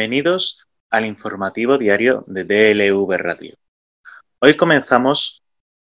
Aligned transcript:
Bienvenidos 0.00 0.64
al 0.88 1.04
informativo 1.04 1.76
diario 1.76 2.24
de 2.26 2.44
DLV 2.44 3.18
Radio. 3.18 3.54
Hoy 4.38 4.56
comenzamos 4.56 5.44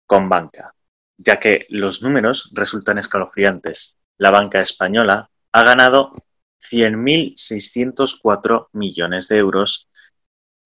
con 0.07 0.31
banca, 0.31 0.75
ya 1.19 1.39
que 1.39 1.67
los 1.69 2.03
números 2.03 2.51
resultan 2.55 2.97
escalofriantes. 2.97 3.99
La 4.17 4.31
banca 4.31 4.63
española 4.63 5.31
ha 5.53 5.63
ganado 5.65 6.15
100.604 6.63 8.69
millones 8.73 9.29
de 9.29 9.37
euros 9.37 9.91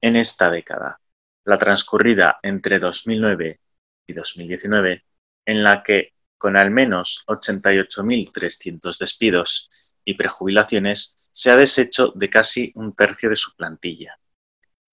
en 0.00 0.14
esta 0.14 0.52
década, 0.52 1.00
la 1.44 1.58
transcurrida 1.58 2.38
entre 2.40 2.78
2009 2.78 3.58
y 4.06 4.12
2019, 4.12 5.04
en 5.46 5.64
la 5.64 5.82
que, 5.82 6.12
con 6.38 6.56
al 6.56 6.70
menos 6.70 7.24
88.300 7.26 8.96
despidos 8.96 9.83
y 10.04 10.14
prejubilaciones, 10.14 11.30
se 11.32 11.50
ha 11.50 11.56
deshecho 11.56 12.12
de 12.14 12.30
casi 12.30 12.72
un 12.74 12.94
tercio 12.94 13.30
de 13.30 13.36
su 13.36 13.54
plantilla. 13.56 14.18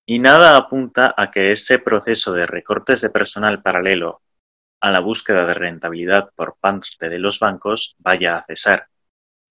Y 0.06 0.20
nada 0.20 0.58
apunta 0.58 1.14
a 1.16 1.30
que 1.30 1.52
ese 1.52 1.80
proceso 1.80 2.34
de 2.34 2.48
recortes 2.48 3.02
de 3.02 3.10
personal 3.10 3.62
paralelo 3.62 4.22
a 4.82 4.90
la 4.90 5.00
búsqueda 5.00 5.46
de 5.46 5.54
rentabilidad 5.54 6.32
por 6.36 6.58
parte 6.60 7.08
de 7.08 7.20
los 7.20 7.40
bancos 7.40 7.96
vaya 8.00 8.38
a 8.38 8.44
cesar. 8.44 8.88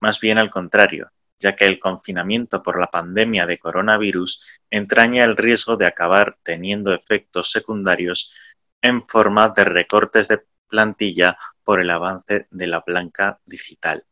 Más 0.01 0.19
bien 0.19 0.39
al 0.39 0.51
contrario, 0.51 1.13
ya 1.39 1.55
que 1.55 1.67
el 1.67 1.79
confinamiento 1.79 2.63
por 2.63 2.81
la 2.81 2.89
pandemia 2.89 3.47
de 3.47 3.59
coronavirus 3.59 4.61
entraña 4.71 5.25
el 5.25 5.37
riesgo 5.37 5.77
de 5.77 5.87
acabar 5.87 6.37
teniendo 6.43 6.93
efectos 6.93 7.53
secundarios 7.53 8.35
en 8.83 9.07
forma 9.07 9.51
de 9.51 9.65
recortes 9.65 10.27
de 10.27 10.43
plantilla 10.69 11.39
por 11.63 11.81
el 11.81 11.91
avance 11.91 12.49
de 12.51 12.67
la 12.67 12.81
blanca 12.81 13.41
digital 13.45 14.05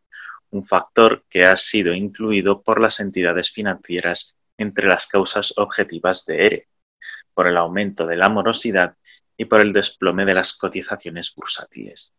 un 0.51 0.65
factor 0.65 1.25
que 1.29 1.45
ha 1.45 1.57
sido 1.57 1.95
incluido 1.95 2.63
por 2.63 2.81
las 2.81 3.01
entidades 3.01 3.51
financieras 3.51 4.37
entre 4.57 4.89
las 4.89 5.07
causas 5.07 5.55
objetivas 5.57 6.25
de 6.27 6.47
ERE, 6.47 6.69
por 7.35 7.47
el 7.47 7.57
aumento 7.57 8.07
de 8.07 8.17
la 8.17 8.29
morosidad 8.29 8.97
y 9.37 9.45
por 9.45 9.61
el 9.61 9.73
desplome 9.73 10.25
de 10.25 10.35
las 10.35 10.53
cotizaciones 10.53 11.33
bursátiles. 11.35 12.13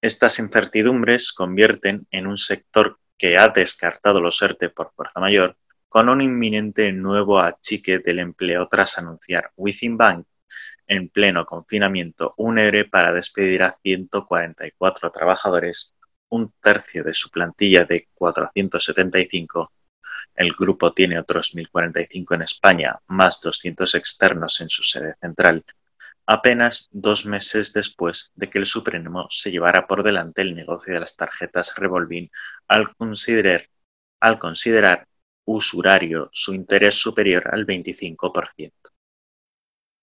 Estas 0.00 0.38
incertidumbres 0.38 1.32
convierten 1.32 2.06
en 2.10 2.26
un 2.26 2.36
sector 2.36 3.00
que 3.16 3.36
ha 3.36 3.48
descartado 3.48 4.20
los 4.20 4.40
ERTE 4.42 4.70
por 4.70 4.92
fuerza 4.92 5.20
mayor 5.20 5.56
con 5.88 6.08
un 6.08 6.20
inminente 6.20 6.92
nuevo 6.92 7.40
achique 7.40 7.98
del 7.98 8.18
empleo 8.18 8.68
tras 8.68 8.98
anunciar 8.98 9.50
Within 9.56 9.96
Bank 9.96 10.26
en 10.86 11.08
pleno 11.08 11.44
confinamiento 11.46 12.34
un 12.36 12.58
ERE 12.58 12.84
para 12.84 13.12
despedir 13.12 13.62
a 13.62 13.72
144 13.72 15.10
trabajadores 15.10 15.94
un 16.30 16.52
tercio 16.60 17.04
de 17.04 17.14
su 17.14 17.30
plantilla 17.30 17.84
de 17.84 18.08
475, 18.14 19.72
el 20.34 20.52
grupo 20.52 20.92
tiene 20.92 21.18
otros 21.18 21.54
1.045 21.54 22.34
en 22.34 22.42
España, 22.42 23.00
más 23.08 23.40
200 23.40 23.94
externos 23.94 24.60
en 24.60 24.68
su 24.68 24.82
sede 24.84 25.16
central, 25.20 25.64
apenas 26.26 26.88
dos 26.92 27.26
meses 27.26 27.72
después 27.72 28.32
de 28.34 28.50
que 28.50 28.58
el 28.58 28.66
Supremo 28.66 29.26
se 29.30 29.50
llevara 29.50 29.86
por 29.86 30.02
delante 30.02 30.42
el 30.42 30.54
negocio 30.54 30.94
de 30.94 31.00
las 31.00 31.16
tarjetas 31.16 31.74
Revolving 31.76 32.30
al 32.68 32.94
considerar, 32.94 33.68
al 34.20 34.38
considerar 34.38 35.08
usurario 35.44 36.28
su 36.32 36.54
interés 36.54 36.94
superior 36.94 37.48
al 37.50 37.66
25%. 37.66 38.72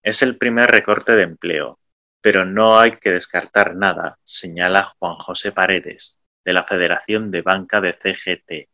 Es 0.02 0.22
el 0.22 0.36
primer 0.36 0.68
recorte 0.68 1.14
de 1.14 1.22
empleo, 1.22 1.78
pero 2.20 2.44
no 2.44 2.78
hay 2.78 2.90
que 2.90 3.10
descartar 3.10 3.76
nada, 3.76 4.18
señala 4.24 4.94
Juan 4.98 5.14
José 5.16 5.52
Paredes, 5.52 6.18
de 6.46 6.54
la 6.54 6.64
Federación 6.64 7.30
de 7.32 7.42
Banca 7.42 7.82
de 7.82 7.92
CGT, 7.92 8.70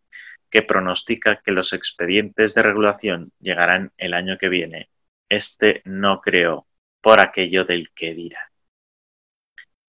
que 0.51 0.63
pronostica 0.63 1.41
que 1.43 1.53
los 1.53 1.73
expedientes 1.73 2.55
de 2.55 2.63
regulación 2.63 3.33
llegarán 3.41 3.93
el 3.97 4.13
año 4.13 4.37
que 4.39 4.51
viene. 4.51 4.91
Este 5.31 5.81
no 5.87 6.21
creo, 6.21 6.67
por 7.01 7.21
aquello 7.21 7.65
del 7.65 7.91
que 7.95 8.13
dirá. 8.13 8.53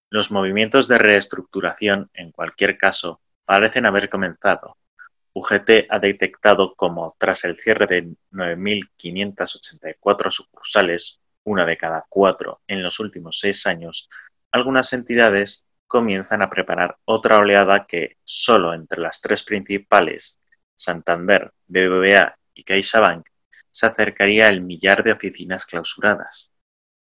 Los 0.10 0.32
movimientos 0.32 0.88
de 0.88 0.98
reestructuración, 0.98 2.10
en 2.14 2.32
cualquier 2.32 2.78
caso, 2.78 3.20
parecen 3.44 3.86
haber 3.86 4.10
comenzado. 4.10 4.78
UGT 5.34 5.88
ha 5.90 6.00
detectado 6.00 6.76
como, 6.76 7.18
tras 7.18 7.44
el 7.44 7.58
cierre 7.58 7.88
de 7.88 8.16
9.584 8.32 10.32
sucursales, 10.32 11.20
una 11.44 11.66
de 11.66 11.76
cada 11.76 12.06
cuatro 12.08 12.62
en 12.66 12.82
los 12.82 13.02
últimos 13.02 13.40
seis 13.40 13.68
años, 13.68 14.10
algunas 14.52 14.94
entidades 14.94 15.66
comienzan 15.94 16.42
a 16.42 16.50
preparar 16.50 16.98
otra 17.06 17.38
oleada 17.38 17.86
que, 17.86 18.18
solo 18.24 18.74
entre 18.74 19.00
las 19.00 19.22
tres 19.22 19.44
principales, 19.44 20.40
Santander, 20.76 21.54
BBVA 21.68 22.36
y 22.56 22.64
CaixaBank, 22.64 23.28
se 23.70 23.86
acercaría 23.86 24.48
al 24.48 24.62
millar 24.62 25.04
de 25.04 25.12
oficinas 25.12 25.68
clausuradas. 25.68 26.52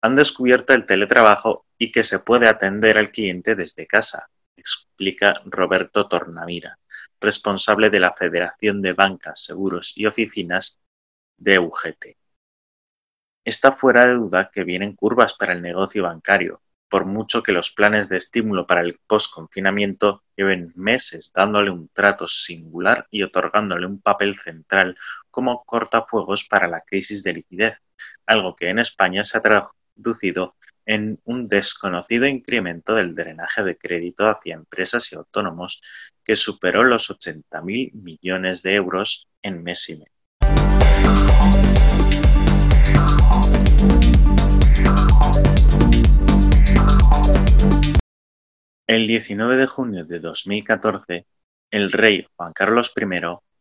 Han 0.01 0.17
descubierto 0.17 0.75
el 0.75 0.85
teletrabajo 0.85 1.65
y 1.79 1.93
que 1.93 2.03
se 2.03 2.19
puede 2.19 2.49
atender 2.49 2.99
al 2.99 3.13
cliente 3.13 3.55
desde 3.55 3.87
casa, 3.87 4.29
explica 4.57 5.35
Roberto 5.45 6.09
Tornamira, 6.09 6.81
responsable 7.21 7.89
de 7.89 8.01
la 8.01 8.13
Federación 8.15 8.83
de 8.83 8.95
Bancas, 8.95 9.45
Seguros 9.45 9.97
y 9.97 10.07
Oficinas 10.07 10.81
de 11.37 11.61
UGT. 11.61 12.17
Está 13.45 13.71
fuera 13.71 14.07
de 14.07 14.15
duda 14.15 14.51
que 14.53 14.65
vienen 14.65 14.97
curvas 14.97 15.35
para 15.35 15.53
el 15.53 15.63
negocio 15.63 16.03
bancario, 16.03 16.63
por 16.93 17.07
mucho 17.07 17.43
que 17.43 17.53
los 17.53 17.71
planes 17.71 18.11
de 18.11 18.19
estímulo 18.19 18.67
para 18.67 18.83
el 18.83 19.01
post-confinamiento 19.07 20.25
lleven 20.37 20.75
meses 20.77 21.33
dándole 21.35 21.71
un 21.71 21.89
trato 21.89 22.29
singular 22.29 23.07
y 23.11 23.23
otorgándole 23.23 23.87
un 23.87 24.03
papel 24.03 24.37
central 24.37 24.99
como 25.31 25.65
cortafuegos 25.65 26.45
para 26.45 26.69
la 26.69 26.83
crisis 26.83 27.23
de 27.23 27.33
liquidez, 27.33 27.79
algo 28.27 28.55
que 28.57 28.69
en 28.69 28.79
España 28.79 29.25
se 29.25 29.39
ha 29.39 29.41
traducido 29.41 30.55
en 30.85 31.19
un 31.25 31.49
desconocido 31.49 32.27
incremento 32.27 32.95
del 32.95 33.15
drenaje 33.15 33.63
de 33.63 33.79
crédito 33.79 34.29
hacia 34.29 34.55
empresas 34.55 35.11
y 35.13 35.17
autónomos 35.17 35.81
que 36.23 36.37
superó 36.37 36.85
los 36.85 37.09
80.000 37.09 37.95
millones 37.95 38.63
de 38.63 38.75
euros 38.75 39.31
en 39.41 39.63
mes 39.63 39.89
y 39.89 39.95
medio. 39.95 40.12
El 48.93 49.07
19 49.07 49.57
de 49.57 49.67
junio 49.67 50.05
de 50.05 50.19
2014, 50.21 51.25
el 51.71 51.93
rey 51.93 52.27
Juan 52.37 52.53
Carlos 52.53 52.93
I 52.95 53.07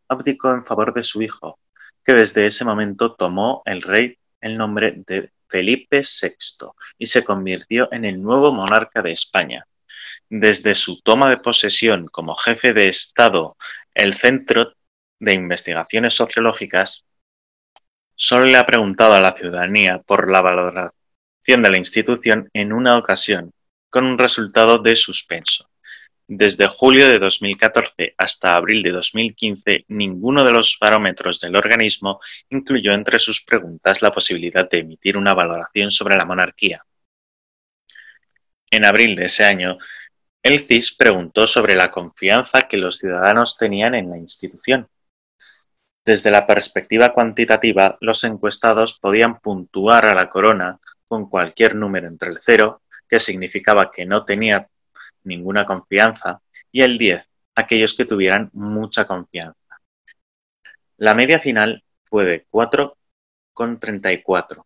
abdicó 0.06 0.52
en 0.52 0.66
favor 0.66 0.92
de 0.92 1.02
su 1.02 1.22
hijo, 1.22 1.58
que 2.04 2.12
desde 2.12 2.44
ese 2.44 2.66
momento 2.66 3.14
tomó 3.14 3.62
el 3.64 3.80
rey 3.80 4.18
el 4.42 4.58
nombre 4.58 4.92
de 5.06 5.32
Felipe 5.48 6.02
VI 6.02 6.66
y 6.98 7.06
se 7.06 7.24
convirtió 7.24 7.88
en 7.92 8.04
el 8.04 8.22
nuevo 8.22 8.52
monarca 8.52 9.00
de 9.00 9.12
España. 9.12 9.66
Desde 10.28 10.74
su 10.74 11.00
toma 11.00 11.30
de 11.30 11.38
posesión 11.38 12.08
como 12.08 12.34
jefe 12.34 12.74
de 12.74 12.88
Estado, 12.88 13.56
el 13.94 14.12
Centro 14.12 14.74
de 15.18 15.32
Investigaciones 15.32 16.12
Sociológicas 16.12 17.06
solo 18.14 18.44
le 18.44 18.58
ha 18.58 18.66
preguntado 18.66 19.14
a 19.14 19.22
la 19.22 19.32
ciudadanía 19.32 19.98
por 19.98 20.30
la 20.30 20.42
valoración 20.42 21.62
de 21.62 21.70
la 21.70 21.78
institución 21.78 22.50
en 22.52 22.74
una 22.74 22.98
ocasión 22.98 23.54
con 23.92 24.06
un 24.06 24.16
resultado 24.16 24.78
de 24.78 24.96
suspenso. 24.96 25.68
Desde 26.26 26.66
julio 26.66 27.06
de 27.10 27.18
2014 27.18 28.14
hasta 28.16 28.56
abril 28.56 28.82
de 28.82 28.90
2015, 28.90 29.84
ninguno 29.88 30.44
de 30.44 30.52
los 30.52 30.78
barómetros 30.80 31.40
del 31.40 31.56
organismo 31.56 32.18
incluyó 32.48 32.92
entre 32.92 33.18
sus 33.18 33.44
preguntas 33.44 34.00
la 34.00 34.10
posibilidad 34.10 34.68
de 34.68 34.78
emitir 34.78 35.18
una 35.18 35.34
valoración 35.34 35.90
sobre 35.90 36.16
la 36.16 36.24
monarquía. 36.24 36.82
En 38.70 38.86
abril 38.86 39.14
de 39.14 39.26
ese 39.26 39.44
año, 39.44 39.76
el 40.42 40.58
CIS 40.60 40.96
preguntó 40.96 41.46
sobre 41.46 41.74
la 41.74 41.90
confianza 41.90 42.62
que 42.62 42.78
los 42.78 42.96
ciudadanos 42.96 43.58
tenían 43.58 43.94
en 43.94 44.08
la 44.08 44.16
institución. 44.16 44.88
Desde 46.02 46.30
la 46.30 46.46
perspectiva 46.46 47.12
cuantitativa, 47.12 47.98
los 48.00 48.24
encuestados 48.24 48.98
podían 48.98 49.38
puntuar 49.38 50.06
a 50.06 50.14
la 50.14 50.30
corona 50.30 50.78
con 51.06 51.28
cualquier 51.28 51.74
número 51.74 52.08
entre 52.08 52.30
el 52.30 52.38
0 52.40 52.82
que 53.12 53.20
significaba 53.20 53.90
que 53.90 54.06
no 54.06 54.24
tenía 54.24 54.70
ninguna 55.24 55.66
confianza, 55.66 56.40
y 56.70 56.80
el 56.80 56.96
10, 56.96 57.28
aquellos 57.54 57.92
que 57.92 58.06
tuvieran 58.06 58.48
mucha 58.54 59.06
confianza. 59.06 59.58
La 60.96 61.14
media 61.14 61.38
final 61.38 61.84
fue 62.04 62.24
de 62.24 62.46
4,34. 62.50 64.64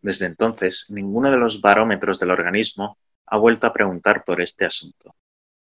Desde 0.00 0.24
entonces, 0.24 0.86
ninguno 0.88 1.30
de 1.30 1.36
los 1.36 1.60
barómetros 1.60 2.18
del 2.18 2.30
organismo 2.30 2.96
ha 3.26 3.36
vuelto 3.36 3.66
a 3.66 3.74
preguntar 3.74 4.24
por 4.24 4.40
este 4.40 4.64
asunto. 4.64 5.14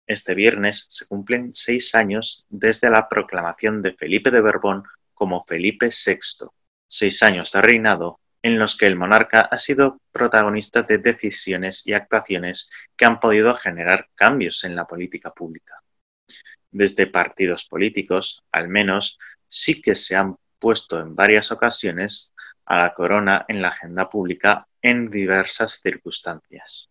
Este 0.04 0.34
viernes 0.34 0.87
se 0.88 1.06
cumplen 1.06 1.54
seis 1.54 1.94
años 1.94 2.46
desde 2.49 2.90
la 2.90 3.08
proclamación 3.08 3.81
de 3.81 3.93
Felipe 3.93 4.32
de 4.32 4.40
Borbón 4.40 4.82
como 5.14 5.44
Felipe 5.44 5.87
VI, 5.87 6.49
seis 6.88 7.22
años 7.22 7.52
de 7.52 7.62
reinado 7.62 8.19
en 8.43 8.59
los 8.59 8.77
que 8.77 8.87
el 8.87 8.97
monarca 8.97 9.43
ha 9.43 9.56
sido 9.56 10.00
protagonista 10.11 10.83
de 10.83 10.99
decisiones 10.99 11.87
y 11.87 11.93
actuaciones 11.93 12.71
que 12.97 13.05
han 13.05 13.21
podido 13.21 13.55
generar 13.55 14.09
cambios 14.15 14.65
en 14.65 14.75
la 14.75 14.87
política 14.87 15.33
pública. 15.33 15.77
Desde 16.71 17.06
partidos 17.06 17.65
políticos, 17.65 18.44
al 18.50 18.69
menos, 18.69 19.19
sí 19.47 19.81
que 19.81 19.94
se 19.94 20.17
han 20.17 20.37
puesto 20.59 21.00
en 21.00 21.15
varias 21.15 21.53
ocasiones 21.53 22.33
a 22.65 22.79
la 22.79 22.94
corona 22.94 23.44
en 23.49 23.62
la 23.62 23.69
agenda 23.69 24.09
pública 24.09 24.67
en 24.81 25.11
diversas 25.11 25.81
circunstancias. 25.81 26.88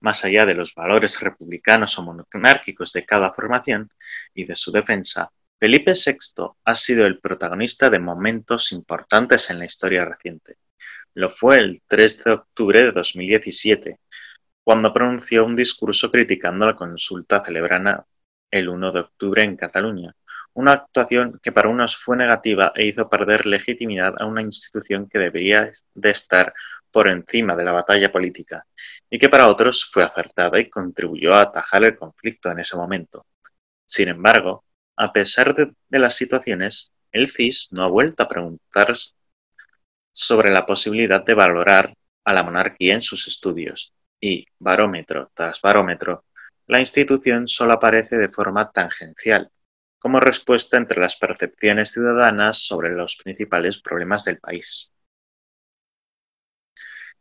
Más 0.00 0.24
allá 0.24 0.44
de 0.44 0.54
los 0.54 0.74
valores 0.74 1.20
republicanos 1.20 1.98
o 1.98 2.02
monárquicos 2.02 2.92
de 2.92 3.06
cada 3.06 3.32
formación 3.32 3.90
y 4.34 4.44
de 4.44 4.54
su 4.54 4.70
defensa, 4.70 5.30
Felipe 5.58 5.92
VI 5.92 6.50
ha 6.64 6.74
sido 6.74 7.06
el 7.06 7.20
protagonista 7.20 7.88
de 7.88 7.98
momentos 7.98 8.72
importantes 8.72 9.50
en 9.50 9.58
la 9.58 9.64
historia 9.64 10.04
reciente. 10.04 10.56
Lo 11.14 11.30
fue 11.30 11.56
el 11.56 11.82
3 11.86 12.24
de 12.24 12.30
octubre 12.32 12.82
de 12.82 12.92
2017, 12.92 13.98
cuando 14.64 14.92
pronunció 14.92 15.44
un 15.44 15.54
discurso 15.54 16.10
criticando 16.10 16.66
la 16.66 16.74
consulta 16.74 17.42
celebrada 17.44 18.06
el 18.50 18.68
1 18.68 18.92
de 18.92 19.00
octubre 19.00 19.42
en 19.42 19.56
Cataluña, 19.56 20.14
una 20.54 20.72
actuación 20.72 21.40
que 21.42 21.52
para 21.52 21.68
unos 21.68 21.96
fue 21.96 22.16
negativa 22.16 22.72
e 22.74 22.86
hizo 22.86 23.08
perder 23.08 23.46
legitimidad 23.46 24.14
a 24.18 24.26
una 24.26 24.42
institución 24.42 25.08
que 25.08 25.18
debería 25.18 25.70
de 25.94 26.10
estar 26.10 26.52
por 26.90 27.08
encima 27.08 27.56
de 27.56 27.64
la 27.64 27.72
batalla 27.72 28.10
política, 28.12 28.64
y 29.10 29.18
que 29.18 29.28
para 29.28 29.48
otros 29.48 29.84
fue 29.84 30.04
acertada 30.04 30.60
y 30.60 30.70
contribuyó 30.70 31.34
a 31.34 31.42
atajar 31.42 31.84
el 31.84 31.96
conflicto 31.96 32.50
en 32.50 32.60
ese 32.60 32.76
momento. 32.76 33.26
Sin 33.84 34.08
embargo, 34.08 34.64
a 34.96 35.12
pesar 35.12 35.54
de, 35.54 35.98
las 35.98 36.16
situaciones, 36.16 36.92
el 37.12 37.28
CIS 37.28 37.68
no 37.72 37.84
ha 37.84 37.88
vuelto 37.88 38.22
a 38.22 38.28
preguntar 38.28 38.92
sobre 40.12 40.50
la 40.50 40.66
posibilidad 40.66 41.24
de 41.24 41.34
valorar 41.34 41.94
a 42.24 42.32
la 42.32 42.42
monarquía 42.42 42.94
en 42.94 43.02
sus 43.02 43.28
estudios, 43.28 43.92
y, 44.20 44.46
barómetro 44.58 45.30
tras 45.34 45.60
barómetro, 45.60 46.24
la 46.66 46.78
institución 46.78 47.46
solo 47.46 47.74
aparece 47.74 48.16
de 48.16 48.28
forma 48.28 48.70
tangencial, 48.70 49.50
como 49.98 50.20
respuesta 50.20 50.76
entre 50.76 51.00
las 51.00 51.16
percepciones 51.16 51.92
ciudadanas 51.92 52.58
sobre 52.58 52.90
los 52.94 53.16
principales 53.16 53.80
problemas 53.80 54.24
del 54.24 54.38
país. 54.38 54.93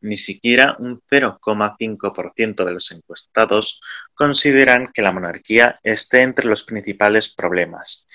Ni 0.04 0.18
siquiera 0.18 0.76
un 0.80 1.02
0,5% 1.10 2.64
de 2.64 2.72
los 2.72 2.92
encuestados 2.92 3.82
consideran 4.14 4.92
que 4.94 5.02
la 5.02 5.12
monarquía 5.12 5.80
esté 5.82 6.22
entre 6.22 6.48
los 6.48 6.64
principales 6.64 7.34
problemas. 7.34 8.06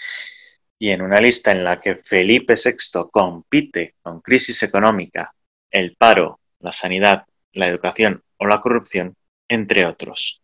Y 0.79 0.91
en 0.91 1.03
una 1.03 1.21
lista 1.21 1.51
en 1.51 1.65
la 1.65 1.81
que 1.81 1.97
Felipe 1.97 2.55
VI 2.55 3.09
compite 3.11 3.97
con 4.01 4.21
crisis 4.21 4.63
económica, 4.63 5.35
el 5.71 5.97
paro, 5.97 6.41
la 6.61 6.71
sanidad, 6.73 7.25
la 7.53 7.67
educación 7.67 8.23
o 8.37 8.47
la 8.47 8.61
corrupción, 8.61 9.17
entre 9.49 9.85
otros. 9.85 10.43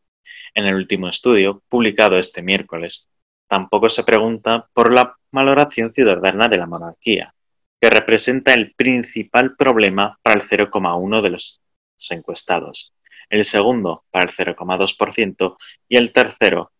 En 0.54 0.66
el 0.66 0.74
último 0.74 1.08
estudio, 1.08 1.62
publicado 1.68 2.18
este 2.18 2.42
miércoles, 2.42 3.08
Tampoco 3.48 3.88
se 3.88 4.04
pregunta 4.04 4.68
por 4.72 4.92
la 4.92 5.16
valoración 5.30 5.92
ciudadana 5.92 6.48
de 6.48 6.58
la 6.58 6.66
monarquía, 6.66 7.34
que 7.84 7.90
representa 7.90 8.54
el 8.54 8.72
principal 8.72 9.56
problema 9.56 10.18
para 10.22 10.40
el 10.40 10.48
0,1 10.48 11.20
de 11.20 11.28
los 11.28 11.60
encuestados, 12.08 12.94
el 13.28 13.44
segundo 13.44 14.06
para 14.10 14.24
el 14.24 14.30
0,2% 14.30 15.56
y 15.86 15.96
el 15.98 16.10
tercero 16.10 16.72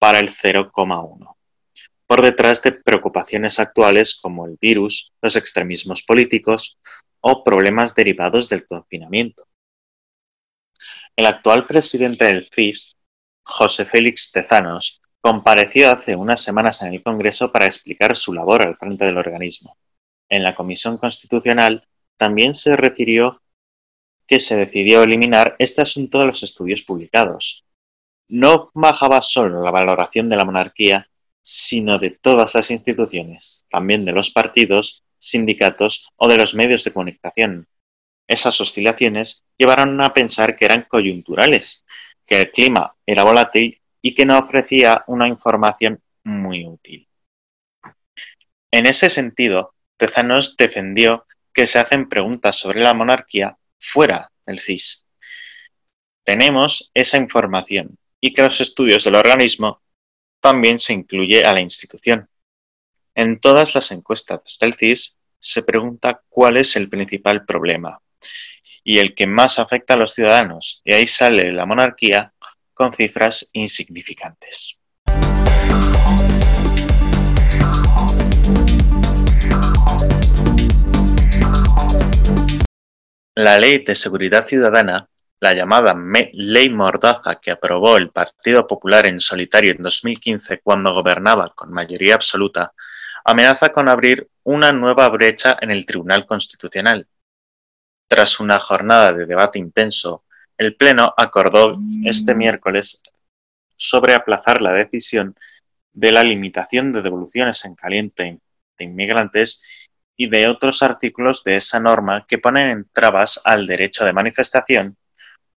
para 0.00 0.18
el 0.18 0.28
0,1%, 0.28 1.36
por 2.04 2.22
detrás 2.22 2.62
de 2.62 2.72
preocupaciones 2.72 3.60
actuales 3.60 4.18
como 4.20 4.44
el 4.44 4.58
virus, 4.60 5.12
los 5.22 5.36
extremismos 5.36 6.02
políticos 6.02 6.80
o 7.20 7.44
problemas 7.44 7.94
derivados 7.94 8.48
del 8.48 8.66
confinamiento. 8.66 9.46
El 11.14 11.26
actual 11.26 11.64
presidente 11.64 12.24
del 12.24 12.42
FIS, 12.42 12.96
José 13.44 13.84
Félix 13.84 14.32
Tezanos, 14.32 15.00
Compareció 15.20 15.92
hace 15.92 16.16
unas 16.16 16.42
semanas 16.42 16.82
en 16.82 16.92
el 16.94 17.04
Congreso 17.04 17.52
para 17.52 17.66
explicar 17.66 18.16
su 18.16 18.32
labor 18.32 18.62
al 18.62 18.76
frente 18.76 19.04
del 19.04 19.18
organismo. 19.18 19.76
En 20.30 20.44
la 20.44 20.54
Comisión 20.54 20.96
Constitucional 20.96 21.86
también 22.16 22.54
se 22.54 22.76
refirió 22.76 23.42
que 24.26 24.38
se 24.38 24.56
decidió 24.56 25.02
eliminar 25.02 25.56
este 25.58 25.82
asunto 25.82 26.20
de 26.20 26.26
los 26.26 26.44
estudios 26.44 26.82
publicados. 26.82 27.64
No 28.28 28.70
bajaba 28.74 29.20
solo 29.22 29.60
la 29.60 29.72
valoración 29.72 30.28
de 30.28 30.36
la 30.36 30.44
monarquía, 30.44 31.08
sino 31.42 31.98
de 31.98 32.10
todas 32.10 32.54
las 32.54 32.70
instituciones, 32.70 33.66
también 33.68 34.04
de 34.04 34.12
los 34.12 34.30
partidos, 34.30 35.04
sindicatos 35.18 36.08
o 36.14 36.28
de 36.28 36.36
los 36.36 36.54
medios 36.54 36.84
de 36.84 36.92
comunicación. 36.92 37.66
Esas 38.28 38.60
oscilaciones 38.60 39.44
llevaron 39.58 40.00
a 40.00 40.14
pensar 40.14 40.56
que 40.56 40.64
eran 40.64 40.86
coyunturales, 40.88 41.84
que 42.24 42.42
el 42.42 42.52
clima 42.52 42.94
era 43.04 43.24
volátil 43.24 43.80
y 44.00 44.14
que 44.14 44.24
no 44.24 44.38
ofrecía 44.38 45.02
una 45.08 45.26
información 45.26 46.00
muy 46.22 46.64
útil. 46.64 47.08
En 48.70 48.86
ese 48.86 49.10
sentido, 49.10 49.74
Tezanos 50.00 50.56
defendió 50.56 51.26
que 51.52 51.66
se 51.66 51.78
hacen 51.78 52.08
preguntas 52.08 52.56
sobre 52.56 52.80
la 52.80 52.94
monarquía 52.94 53.58
fuera 53.78 54.32
del 54.46 54.58
CIS. 54.58 55.04
Tenemos 56.24 56.90
esa 56.94 57.18
información 57.18 57.98
y 58.18 58.32
que 58.32 58.40
los 58.40 58.62
estudios 58.62 59.04
del 59.04 59.16
organismo 59.16 59.82
también 60.40 60.78
se 60.78 60.94
incluye 60.94 61.44
a 61.44 61.52
la 61.52 61.60
institución. 61.60 62.30
En 63.14 63.40
todas 63.40 63.74
las 63.74 63.90
encuestas 63.90 64.56
del 64.58 64.72
CIS 64.72 65.18
se 65.38 65.62
pregunta 65.62 66.22
cuál 66.30 66.56
es 66.56 66.76
el 66.76 66.88
principal 66.88 67.44
problema 67.44 68.00
y 68.82 69.00
el 69.00 69.14
que 69.14 69.26
más 69.26 69.58
afecta 69.58 69.92
a 69.92 69.96
los 69.98 70.14
ciudadanos, 70.14 70.80
y 70.82 70.94
ahí 70.94 71.06
sale 71.06 71.52
la 71.52 71.66
monarquía 71.66 72.32
con 72.72 72.94
cifras 72.94 73.50
insignificantes. 73.52 74.79
La 83.42 83.58
Ley 83.58 83.78
de 83.78 83.94
Seguridad 83.94 84.46
Ciudadana, 84.46 85.08
la 85.40 85.54
llamada 85.54 85.96
Ley 86.34 86.68
Mordaza 86.68 87.36
que 87.40 87.50
aprobó 87.50 87.96
el 87.96 88.10
Partido 88.10 88.66
Popular 88.66 89.08
en 89.08 89.18
solitario 89.18 89.72
en 89.72 89.82
2015 89.82 90.60
cuando 90.60 90.92
gobernaba 90.92 91.50
con 91.54 91.72
mayoría 91.72 92.16
absoluta, 92.16 92.74
amenaza 93.24 93.70
con 93.70 93.88
abrir 93.88 94.28
una 94.42 94.72
nueva 94.72 95.08
brecha 95.08 95.56
en 95.58 95.70
el 95.70 95.86
Tribunal 95.86 96.26
Constitucional. 96.26 97.06
Tras 98.08 98.40
una 98.40 98.58
jornada 98.58 99.14
de 99.14 99.24
debate 99.24 99.58
intenso, 99.58 100.24
el 100.58 100.76
Pleno 100.76 101.14
acordó 101.16 101.72
este 102.04 102.34
miércoles 102.34 103.00
sobre 103.74 104.12
aplazar 104.12 104.60
la 104.60 104.74
decisión 104.74 105.34
de 105.94 106.12
la 106.12 106.22
limitación 106.22 106.92
de 106.92 107.00
devoluciones 107.00 107.64
en 107.64 107.74
caliente 107.74 108.38
de 108.76 108.84
inmigrantes 108.84 109.62
y 110.20 110.28
de 110.28 110.48
otros 110.48 110.82
artículos 110.82 111.42
de 111.44 111.56
esa 111.56 111.80
norma 111.80 112.26
que 112.28 112.36
ponen 112.36 112.68
en 112.68 112.86
trabas 112.92 113.40
al 113.42 113.66
derecho 113.66 114.04
de 114.04 114.12
manifestación 114.12 114.98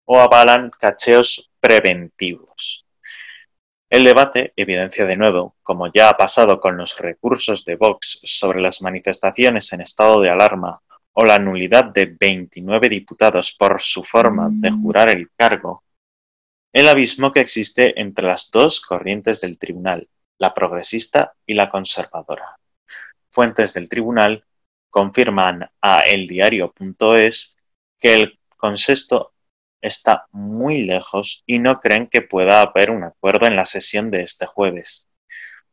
o 0.06 0.20
avalan 0.20 0.70
cacheos 0.70 1.50
preventivos. 1.60 2.86
El 3.89 4.03
debate 4.03 4.53
evidencia 4.56 5.08
de 5.08 5.18
nuevo, 5.18 5.56
como 5.63 5.91
ya 5.91 6.10
ha 6.10 6.15
pasado 6.15 6.62
con 6.62 6.77
los 6.77 6.96
recursos 7.00 7.65
de 7.65 7.75
Vox 7.75 8.20
sobre 8.24 8.62
las 8.62 8.84
manifestaciones 8.84 9.74
en 9.74 9.82
estado 9.82 10.22
de 10.22 10.30
alarma 10.30 10.80
o 11.13 11.25
la 11.25 11.39
nulidad 11.39 11.86
de 11.86 12.15
29 12.20 12.88
diputados 12.88 13.53
por 13.53 13.82
su 13.82 14.03
forma 14.03 14.48
de 14.51 14.70
mm. 14.70 14.84
jurar 14.84 15.10
el 15.10 15.32
cargo, 15.36 15.84
el 16.72 16.88
abismo 16.88 17.32
que 17.32 17.39
existe 17.39 18.00
entre 18.00 18.27
las 18.27 18.51
dos 18.51 18.80
corrientes 18.80 19.41
del 19.41 19.58
tribunal, 19.58 20.08
la 20.38 20.53
progresista 20.53 21.34
y 21.48 21.56
la 21.56 21.72
conservadora. 21.72 22.60
Fuentes 23.32 23.74
del 23.74 23.89
tribunal 23.89 24.46
confirman 24.91 25.71
a 25.81 26.00
eldiario.es 26.01 27.57
que 28.00 28.13
el 28.13 28.39
consenso 28.57 29.33
está 29.81 30.27
muy 30.31 30.83
lejos 30.83 31.43
y 31.48 31.57
no 31.57 31.79
creen 31.79 32.07
que 32.07 32.21
pueda 32.21 32.62
haber 32.62 32.91
un 32.91 33.03
acuerdo 33.03 33.48
en 33.48 33.55
la 33.55 33.65
sesión 33.65 34.12
de 34.12 34.21
este 34.21 34.45
jueves. 34.45 35.07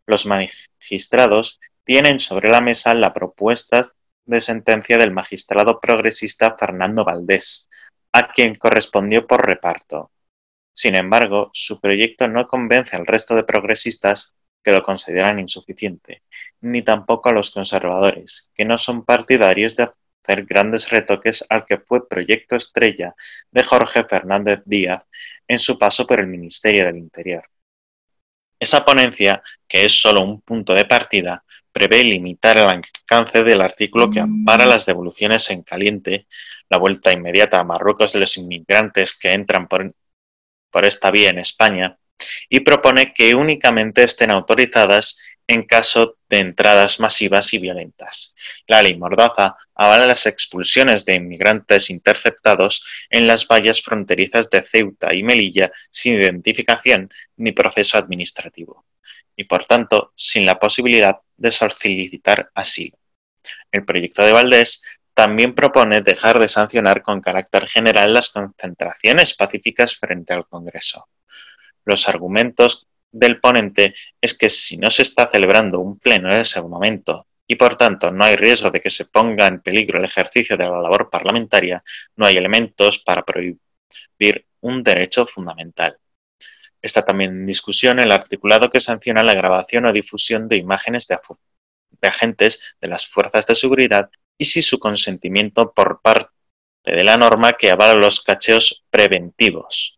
Los 0.07 0.25
magistrados 0.25 1.61
tienen 1.85 2.19
sobre 2.19 2.51
la 2.51 2.63
mesa 2.63 2.95
la 2.95 3.13
propuesta 3.13 3.83
de 4.25 4.41
sentencia 4.41 4.97
del 4.97 5.11
magistrado 5.11 5.81
progresista 5.81 6.57
Fernando 6.59 7.05
Valdés, 7.05 7.69
a 8.13 8.31
quien 8.31 8.55
correspondió 8.55 9.27
por 9.27 9.47
reparto. 9.47 10.11
Sin 10.73 10.95
embargo, 10.95 11.51
su 11.53 11.81
proyecto 11.81 12.29
no 12.29 12.47
convence 12.47 12.97
al 12.97 13.07
resto 13.07 13.35
de 13.35 13.45
progresistas 13.45 14.37
que 14.63 14.73
lo 14.73 14.83
consideran 14.83 15.39
insuficiente, 15.39 16.23
ni 16.61 16.83
tampoco 16.83 17.29
a 17.29 17.33
los 17.33 17.51
conservadores, 17.51 18.51
que 18.55 18.65
no 18.65 18.79
son 18.79 19.05
partidarios 19.05 19.77
de 19.77 19.89
hacer 20.23 20.45
grandes 20.45 20.91
retoques 20.91 21.45
al 21.49 21.65
que 21.65 21.79
fue 21.79 22.09
proyecto 22.09 22.57
estrella 22.57 23.15
de 23.51 23.63
Jorge 23.63 24.05
Fernández 24.05 24.61
Díaz 24.65 25.09
en 25.47 25.59
su 25.59 25.79
paso 25.79 26.07
por 26.07 26.21
el 26.21 26.27
Ministerio 26.27 26.85
del 26.85 26.99
Interior. 26.99 27.45
Esa 28.61 28.85
ponencia, 28.85 29.43
que 29.69 29.85
es 29.85 30.01
solo 30.01 30.23
un 30.23 30.41
punto 30.41 30.75
de 30.75 30.85
partida, 30.85 31.45
prevé 31.73 32.03
limitar 32.03 32.59
el 32.59 32.65
alcance 32.65 33.45
del 33.45 33.61
artículo 33.61 34.11
que 34.11 34.19
ampara 34.19 34.67
las 34.67 34.85
devoluciones 34.85 35.49
en 35.51 35.63
caliente, 35.63 36.27
la 36.69 36.79
vuelta 36.79 37.13
inmediata 37.13 37.61
a 37.61 37.65
Marruecos 37.65 38.13
de 38.13 38.21
los 38.21 38.37
inmigrantes 38.37 39.17
que 39.17 39.33
entran 39.33 39.69
por, 39.69 39.95
por 40.71 40.85
esta 40.85 41.13
vía 41.13 41.31
en 41.31 41.39
España, 41.39 41.97
y 42.49 42.61
propone 42.61 43.13
que 43.15 43.35
únicamente 43.35 44.03
estén 44.03 44.31
autorizadas 44.31 45.19
en 45.49 45.65
caso 45.65 46.19
de 46.29 46.39
entradas 46.39 47.01
masivas 47.01 47.53
y 47.55 47.59
violentas. 47.59 48.35
La 48.67 48.83
ley 48.83 48.97
Mordaza 48.97 49.57
avala 49.75 50.07
las 50.07 50.27
expulsiones 50.27 51.07
de 51.07 51.15
inmigrantes 51.15 51.89
interceptados 51.89 52.85
en 53.09 53.27
las 53.27 53.47
vallas 53.49 53.81
fronterizas 53.81 54.51
de 54.51 54.63
Ceuta 54.63 55.15
y 55.15 55.23
Melilla 55.23 55.73
sin 55.91 56.15
identificación 56.15 57.11
ni 57.37 57.53
proceso 57.53 57.97
administrativo, 57.97 58.85
y 59.35 59.45
por 59.45 59.65
tanto 59.65 60.13
sin 60.17 60.45
la 60.45 60.59
posibilidad 60.59 61.17
de 61.39 61.51
solicitar 61.51 62.51
asilo. 62.55 62.99
El 63.73 63.87
proyecto 63.87 64.23
de 64.23 64.33
Valdés 64.33 64.83
también 65.15 65.55
propone 65.55 66.03
dejar 66.03 66.39
de 66.39 66.49
sancionar 66.49 67.03
con 67.03 67.23
carácter 67.23 67.67
general 67.69 68.13
las 68.13 68.29
concentraciones 68.29 69.35
pacíficas 69.35 69.97
frente 69.97 70.35
al 70.35 70.47
Congreso. 70.47 71.09
Los 71.89 72.07
argumentos 72.07 72.87
del 73.11 73.41
ponente 73.41 73.95
es 74.21 74.37
que 74.37 74.51
si 74.51 74.77
no 74.77 74.91
se 74.91 75.01
está 75.01 75.27
celebrando 75.27 75.81
un 75.81 75.99
pleno 75.99 76.31
en 76.31 76.37
ese 76.37 76.61
momento 76.61 77.27
y 77.47 77.57
por 77.57 77.77
tanto 77.77 78.11
no 78.11 78.25
hay 78.25 78.37
riesgo 78.37 78.71
de 78.71 78.83
que 78.83 78.91
se 78.91 79.07
ponga 79.07 79.47
en 79.47 79.63
peligro 79.63 79.99
el 79.99 80.05
ejercicio 80.05 80.59
de 80.59 80.65
la 80.65 80.83
labor 80.83 81.09
parlamentaria, 81.09 81.83
no 82.15 82.27
hay 82.27 82.35
elementos 82.35 82.99
para 82.99 83.25
prohibir 83.25 83.59
un 84.61 84.83
derecho 84.83 85.25
fundamental. 85.27 85.97
Está 86.83 87.07
también 87.07 87.31
en 87.31 87.47
discusión 87.47 88.01
el 88.01 88.13
articulado 88.13 88.69
que 88.69 88.81
sanciona 88.81 89.23
la 89.23 89.33
grabación 89.33 89.87
o 89.87 89.93
difusión 89.93 90.47
de 90.47 90.59
imágenes 90.59 91.07
de, 91.09 91.17
agentes 92.03 92.77
de 92.83 92.89
las 92.89 93.07
fuerzas 93.07 93.47
de 93.47 93.55
seguridad 93.55 94.11
y 94.37 94.45
si 94.45 94.61
su 94.61 94.79
consentimiento 94.79 95.73
por 95.73 96.03
parte 96.03 96.29
de 96.85 97.03
la 97.03 97.17
norma 97.17 97.55
que 97.55 97.71
avala 97.71 97.95
los 97.95 98.21
cacheos 98.21 98.85
preventivos. 98.91 99.98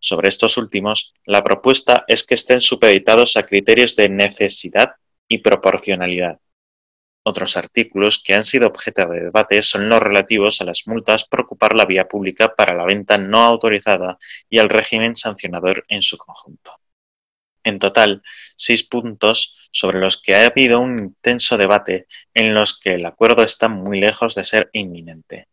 Sobre 0.00 0.28
estos 0.28 0.56
últimos, 0.56 1.12
la 1.24 1.42
propuesta 1.42 2.04
es 2.06 2.24
que 2.24 2.34
estén 2.34 2.60
supeditados 2.60 3.36
a 3.36 3.44
criterios 3.44 3.96
de 3.96 4.08
necesidad 4.08 4.94
y 5.26 5.38
proporcionalidad. 5.38 6.38
Otros 7.24 7.56
artículos 7.56 8.22
que 8.24 8.34
han 8.34 8.44
sido 8.44 8.68
objeto 8.68 9.06
de 9.08 9.24
debate 9.24 9.60
son 9.62 9.88
los 9.88 10.00
relativos 10.00 10.60
a 10.60 10.64
las 10.64 10.86
multas 10.86 11.24
por 11.24 11.42
ocupar 11.42 11.74
la 11.74 11.84
vía 11.84 12.08
pública 12.08 12.54
para 12.54 12.74
la 12.74 12.86
venta 12.86 13.18
no 13.18 13.42
autorizada 13.42 14.18
y 14.48 14.58
al 14.58 14.68
régimen 14.68 15.16
sancionador 15.16 15.84
en 15.88 16.00
su 16.00 16.16
conjunto. 16.16 16.80
En 17.64 17.78
total, 17.78 18.22
seis 18.56 18.82
puntos 18.82 19.68
sobre 19.72 19.98
los 19.98 20.16
que 20.22 20.36
ha 20.36 20.46
habido 20.46 20.80
un 20.80 20.98
intenso 20.98 21.58
debate 21.58 22.06
en 22.32 22.54
los 22.54 22.78
que 22.78 22.94
el 22.94 23.04
acuerdo 23.04 23.42
está 23.42 23.68
muy 23.68 24.00
lejos 24.00 24.34
de 24.34 24.44
ser 24.44 24.70
inminente. 24.72 25.48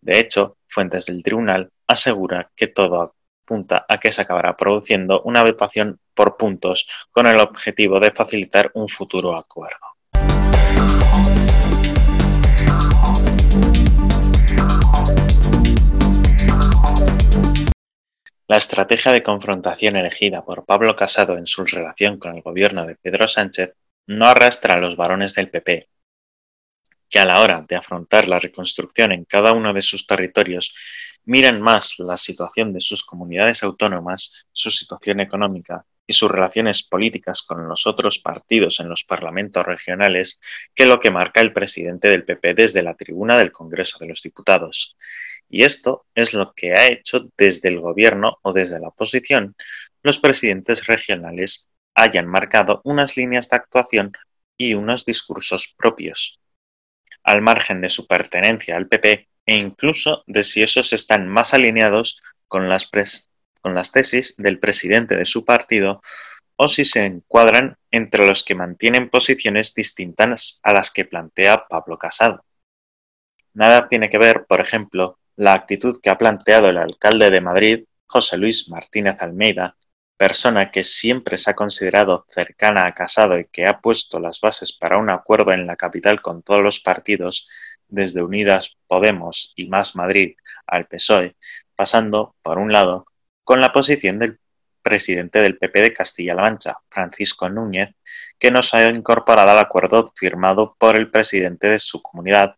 De 0.00 0.20
hecho, 0.20 0.56
fuentes 0.68 1.06
del 1.06 1.22
tribunal 1.22 1.70
aseguran 1.86 2.46
que 2.56 2.68
todo 2.68 3.16
apunta 3.50 3.84
a 3.88 3.98
que 3.98 4.12
se 4.12 4.22
acabará 4.22 4.56
produciendo 4.56 5.22
una 5.22 5.42
votación 5.42 5.98
por 6.14 6.36
puntos 6.36 6.86
con 7.10 7.26
el 7.26 7.40
objetivo 7.40 7.98
de 7.98 8.12
facilitar 8.12 8.70
un 8.74 8.88
futuro 8.88 9.34
acuerdo. 9.34 9.86
La 18.46 18.56
estrategia 18.56 19.10
de 19.12 19.22
confrontación 19.22 19.96
elegida 19.96 20.44
por 20.44 20.64
Pablo 20.64 20.94
Casado 20.94 21.36
en 21.36 21.46
su 21.46 21.64
relación 21.64 22.18
con 22.18 22.36
el 22.36 22.42
gobierno 22.42 22.86
de 22.86 22.94
Pedro 22.94 23.26
Sánchez 23.26 23.74
no 24.06 24.26
arrastra 24.26 24.74
a 24.74 24.78
los 24.78 24.94
varones 24.96 25.34
del 25.34 25.50
PP, 25.50 25.88
que 27.10 27.18
a 27.18 27.26
la 27.26 27.40
hora 27.40 27.64
de 27.68 27.76
afrontar 27.76 28.28
la 28.28 28.38
reconstrucción 28.38 29.12
en 29.12 29.24
cada 29.24 29.52
uno 29.52 29.74
de 29.74 29.82
sus 29.82 30.06
territorios 30.06 30.74
miren 31.24 31.60
más 31.60 31.98
la 31.98 32.16
situación 32.16 32.72
de 32.72 32.80
sus 32.80 33.04
comunidades 33.04 33.62
autónomas, 33.62 34.46
su 34.52 34.70
situación 34.70 35.20
económica 35.20 35.84
y 36.06 36.12
sus 36.12 36.30
relaciones 36.30 36.82
políticas 36.82 37.42
con 37.42 37.68
los 37.68 37.86
otros 37.86 38.18
partidos 38.18 38.80
en 38.80 38.88
los 38.88 39.04
parlamentos 39.04 39.66
regionales 39.66 40.40
que 40.74 40.86
lo 40.86 40.98
que 40.98 41.10
marca 41.10 41.40
el 41.40 41.52
presidente 41.52 42.08
del 42.08 42.24
PP 42.24 42.54
desde 42.54 42.82
la 42.82 42.94
tribuna 42.94 43.36
del 43.38 43.52
Congreso 43.52 43.98
de 43.98 44.08
los 44.08 44.22
Diputados. 44.22 44.96
Y 45.48 45.64
esto 45.64 46.06
es 46.14 46.32
lo 46.32 46.52
que 46.52 46.72
ha 46.72 46.86
hecho 46.86 47.28
desde 47.36 47.68
el 47.68 47.80
gobierno 47.80 48.38
o 48.42 48.52
desde 48.52 48.78
la 48.78 48.88
oposición 48.88 49.56
los 50.02 50.18
presidentes 50.18 50.86
regionales 50.86 51.68
hayan 51.94 52.26
marcado 52.26 52.80
unas 52.84 53.16
líneas 53.16 53.48
de 53.50 53.56
actuación 53.56 54.12
y 54.56 54.74
unos 54.74 55.04
discursos 55.04 55.74
propios. 55.76 56.40
Al 57.22 57.42
margen 57.42 57.80
de 57.80 57.88
su 57.88 58.06
pertenencia 58.06 58.76
al 58.76 58.88
PP, 58.88 59.28
e 59.46 59.54
incluso 59.54 60.24
de 60.26 60.42
si 60.42 60.62
esos 60.62 60.92
están 60.92 61.28
más 61.28 61.54
alineados 61.54 62.22
con 62.46 62.68
las, 62.68 62.90
con 63.60 63.74
las 63.74 63.92
tesis 63.92 64.36
del 64.36 64.58
presidente 64.58 65.16
de 65.16 65.24
su 65.24 65.44
partido 65.44 66.02
o 66.56 66.68
si 66.68 66.84
se 66.84 67.06
encuadran 67.06 67.78
entre 67.90 68.26
los 68.26 68.44
que 68.44 68.54
mantienen 68.54 69.08
posiciones 69.08 69.74
distintas 69.74 70.60
a 70.62 70.74
las 70.74 70.90
que 70.90 71.06
plantea 71.06 71.66
Pablo 71.68 71.98
Casado. 71.98 72.44
Nada 73.54 73.88
tiene 73.88 74.10
que 74.10 74.18
ver, 74.18 74.44
por 74.46 74.60
ejemplo, 74.60 75.18
la 75.36 75.54
actitud 75.54 75.98
que 76.02 76.10
ha 76.10 76.18
planteado 76.18 76.68
el 76.68 76.76
alcalde 76.76 77.30
de 77.30 77.40
Madrid, 77.40 77.84
José 78.06 78.36
Luis 78.36 78.68
Martínez 78.68 79.22
Almeida, 79.22 79.76
persona 80.20 80.70
que 80.70 80.84
siempre 80.84 81.38
se 81.38 81.50
ha 81.50 81.54
considerado 81.54 82.26
cercana 82.28 82.84
a 82.84 82.92
Casado 82.92 83.38
y 83.38 83.46
que 83.46 83.64
ha 83.64 83.80
puesto 83.80 84.20
las 84.20 84.38
bases 84.42 84.70
para 84.70 84.98
un 84.98 85.08
acuerdo 85.08 85.52
en 85.52 85.66
la 85.66 85.76
capital 85.76 86.20
con 86.20 86.42
todos 86.42 86.60
los 86.60 86.78
partidos, 86.78 87.48
desde 87.88 88.22
Unidas 88.22 88.76
Podemos 88.86 89.54
y 89.56 89.66
Más 89.68 89.96
Madrid 89.96 90.36
al 90.66 90.86
PSOE, 90.86 91.36
pasando, 91.74 92.36
por 92.42 92.58
un 92.58 92.70
lado, 92.70 93.06
con 93.44 93.62
la 93.62 93.72
posición 93.72 94.18
del 94.18 94.38
presidente 94.82 95.40
del 95.40 95.56
PP 95.56 95.80
de 95.80 95.94
Castilla-La 95.94 96.42
Mancha, 96.42 96.76
Francisco 96.90 97.48
Núñez, 97.48 97.94
que 98.38 98.50
nos 98.50 98.74
ha 98.74 98.86
incorporado 98.90 99.52
al 99.52 99.58
acuerdo 99.58 100.12
firmado 100.14 100.76
por 100.78 100.96
el 100.96 101.10
presidente 101.10 101.66
de 101.68 101.78
su 101.78 102.02
comunidad, 102.02 102.56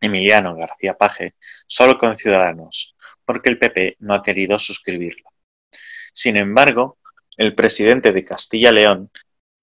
Emiliano 0.00 0.56
García 0.56 0.94
Paje, 0.96 1.34
solo 1.66 1.98
con 1.98 2.16
Ciudadanos, 2.16 2.96
porque 3.26 3.50
el 3.50 3.58
PP 3.58 3.96
no 3.98 4.14
ha 4.14 4.22
querido 4.22 4.58
suscribirlo. 4.58 5.35
Sin 6.16 6.38
embargo, 6.38 6.96
el 7.36 7.54
presidente 7.54 8.10
de 8.10 8.24
Castilla-León, 8.24 9.10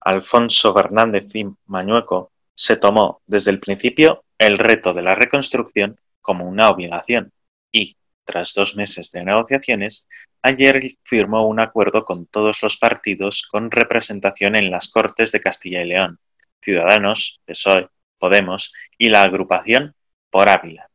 Alfonso 0.01 0.71
Fernández 0.71 1.25
Mañueco, 1.65 2.31
se 2.53 2.77
tomó 2.77 3.23
desde 3.25 3.49
el 3.49 3.59
principio 3.59 4.23
el 4.37 4.59
reto 4.59 4.93
de 4.93 5.01
la 5.01 5.15
reconstrucción 5.15 5.99
como 6.21 6.47
una 6.47 6.69
obligación 6.69 7.31
y, 7.71 7.97
tras 8.23 8.53
dos 8.53 8.75
meses 8.75 9.09
de 9.09 9.21
negociaciones, 9.21 10.07
ayer 10.43 10.79
firmó 11.03 11.47
un 11.47 11.59
acuerdo 11.59 12.05
con 12.05 12.27
todos 12.27 12.61
los 12.61 12.77
partidos 12.77 13.47
con 13.49 13.71
representación 13.71 14.55
en 14.55 14.69
las 14.69 14.89
Cortes 14.89 15.31
de 15.31 15.41
Castilla 15.41 15.81
y 15.81 15.87
León, 15.87 16.19
Ciudadanos, 16.61 17.41
PSOE, 17.45 17.89
Podemos 18.19 18.71
y 18.95 19.09
la 19.09 19.23
agrupación 19.23 19.95
Por 20.29 20.49
Ávila. 20.49 20.92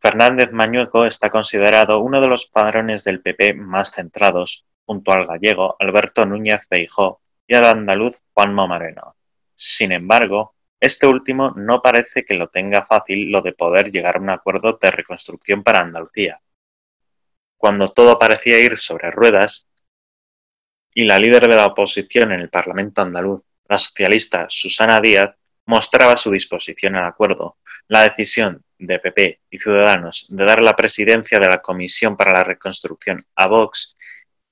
Fernández 0.00 0.50
Mañueco 0.52 1.04
está 1.04 1.28
considerado 1.28 2.00
uno 2.00 2.22
de 2.22 2.28
los 2.28 2.46
padrones 2.46 3.04
del 3.04 3.20
PP 3.20 3.54
más 3.54 3.92
centrados, 3.92 4.66
junto 4.86 5.12
al 5.12 5.26
gallego 5.26 5.76
Alberto 5.78 6.24
Núñez 6.24 6.66
Feijó 6.66 7.20
y 7.46 7.54
al 7.54 7.64
andaluz 7.64 8.22
Juanmo 8.32 8.66
Moreno. 8.66 9.16
Sin 9.54 9.92
embargo, 9.92 10.54
este 10.80 11.06
último 11.06 11.50
no 11.50 11.82
parece 11.82 12.24
que 12.24 12.32
lo 12.34 12.48
tenga 12.48 12.86
fácil 12.86 13.30
lo 13.30 13.42
de 13.42 13.52
poder 13.52 13.92
llegar 13.92 14.16
a 14.16 14.20
un 14.20 14.30
acuerdo 14.30 14.78
de 14.80 14.90
reconstrucción 14.90 15.62
para 15.62 15.80
Andalucía. 15.80 16.40
Cuando 17.58 17.88
todo 17.88 18.18
parecía 18.18 18.58
ir 18.58 18.78
sobre 18.78 19.10
ruedas, 19.10 19.68
y 20.94 21.04
la 21.04 21.18
líder 21.18 21.46
de 21.46 21.56
la 21.56 21.66
oposición 21.66 22.32
en 22.32 22.40
el 22.40 22.48
Parlamento 22.48 23.02
andaluz, 23.02 23.42
la 23.68 23.76
socialista 23.76 24.46
Susana 24.48 25.00
Díaz, 25.00 25.36
mostraba 25.66 26.16
su 26.16 26.30
disposición 26.30 26.96
al 26.96 27.06
acuerdo, 27.06 27.58
la 27.88 28.02
decisión 28.02 28.64
de 28.78 28.98
PP 28.98 29.40
y 29.50 29.58
Ciudadanos 29.58 30.26
de 30.30 30.44
dar 30.44 30.62
la 30.62 30.76
presidencia 30.76 31.38
de 31.38 31.48
la 31.48 31.60
Comisión 31.60 32.16
para 32.16 32.32
la 32.32 32.44
Reconstrucción 32.44 33.26
a 33.36 33.46
Vox 33.46 33.96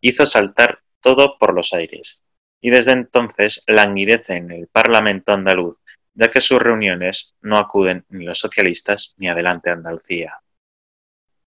hizo 0.01 0.27
saltar 0.27 0.81
todo 1.01 1.39
por 1.39 1.55
los 1.55 1.73
aires, 1.73 2.23
y 2.61 2.71
desde 2.71 2.93
entonces 2.93 3.63
languidece 3.67 4.35
en 4.35 4.51
el 4.51 4.69
Parlamento 4.69 5.33
andaluz 5.33 5.79
ya 6.19 6.29
que 6.29 6.41
sus 6.41 6.61
reuniones 6.61 7.37
no 7.43 7.59
acuden 7.59 8.05
ni 8.09 8.25
los 8.25 8.41
socialistas 8.41 9.15
ni 9.19 9.29
Adelante 9.29 9.71
Andalucía. 9.71 10.41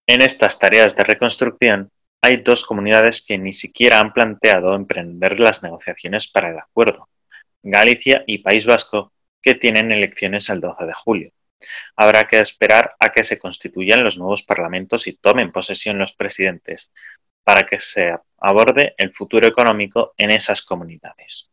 En 0.07 0.21
estas 0.21 0.59
tareas 0.59 0.95
de 0.95 1.03
reconstrucción 1.03 1.91
hay 2.21 2.37
dos 2.37 2.63
comunidades 2.63 3.21
que 3.21 3.37
ni 3.37 3.51
siquiera 3.51 3.99
han 3.99 4.13
planteado 4.13 4.73
emprender 4.73 5.41
las 5.41 5.61
negociaciones 5.61 6.29
para 6.31 6.51
el 6.51 6.59
acuerdo, 6.59 7.09
Galicia 7.61 8.23
y 8.25 8.37
País 8.37 8.65
Vasco, 8.65 9.11
que 9.41 9.55
tienen 9.55 9.91
elecciones 9.91 10.49
el 10.49 10.61
12 10.61 10.85
de 10.85 10.93
julio. 10.93 11.31
Habrá 11.95 12.27
que 12.27 12.39
esperar 12.39 12.95
a 12.99 13.11
que 13.11 13.23
se 13.23 13.37
constituyan 13.37 14.03
los 14.03 14.17
nuevos 14.17 14.43
parlamentos 14.43 15.07
y 15.07 15.13
tomen 15.13 15.51
posesión 15.51 15.97
los 15.97 16.13
presidentes, 16.13 16.91
para 17.43 17.63
que 17.63 17.79
se 17.79 18.15
aborde 18.37 18.93
el 18.97 19.11
futuro 19.11 19.47
económico 19.47 20.13
en 20.17 20.31
esas 20.31 20.61
comunidades. 20.61 21.49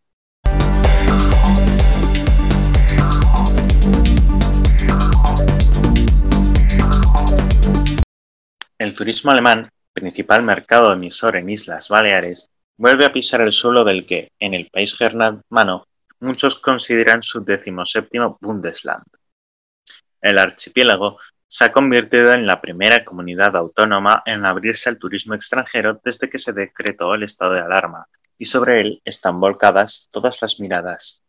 El 8.78 8.95
turismo 8.95 9.33
alemán, 9.33 9.71
principal 9.92 10.42
mercado 10.45 10.92
emisor 10.92 11.37
en 11.37 11.49
Islas 11.49 11.88
Baleares, 11.88 12.49
vuelve 12.76 13.04
a 13.04 13.12
pisar 13.12 13.40
el 13.40 13.50
suelo 13.50 13.83
del 13.83 14.07
que, 14.07 14.30
en 14.38 14.54
el 14.54 14.71
país 14.71 14.97
germano, 14.97 15.88
muchos 16.20 16.60
consideran 16.60 17.22
su 17.22 17.44
decimoséptimo 17.44 18.38
Bundesland. 18.40 19.04
El 20.20 20.38
archipiélago 20.38 21.18
se 21.46 21.64
ha 21.64 21.72
convertido 21.72 22.32
en 22.32 22.46
la 22.46 22.60
primera 22.60 23.04
comunidad 23.04 23.56
autónoma 23.56 24.22
en 24.26 24.44
abrirse 24.44 24.88
al 24.88 24.98
turismo 24.98 25.34
extranjero 25.34 26.00
desde 26.04 26.28
que 26.28 26.38
se 26.38 26.52
decretó 26.52 27.14
el 27.14 27.22
estado 27.22 27.54
de 27.54 27.60
alarma, 27.60 28.06
y 28.37 28.44
sobre 28.44 28.80
él 28.80 29.02
están 29.04 29.40
volcadas 29.40 30.08
todas 30.12 30.42
las 30.42 30.60
miradas, 30.60 31.25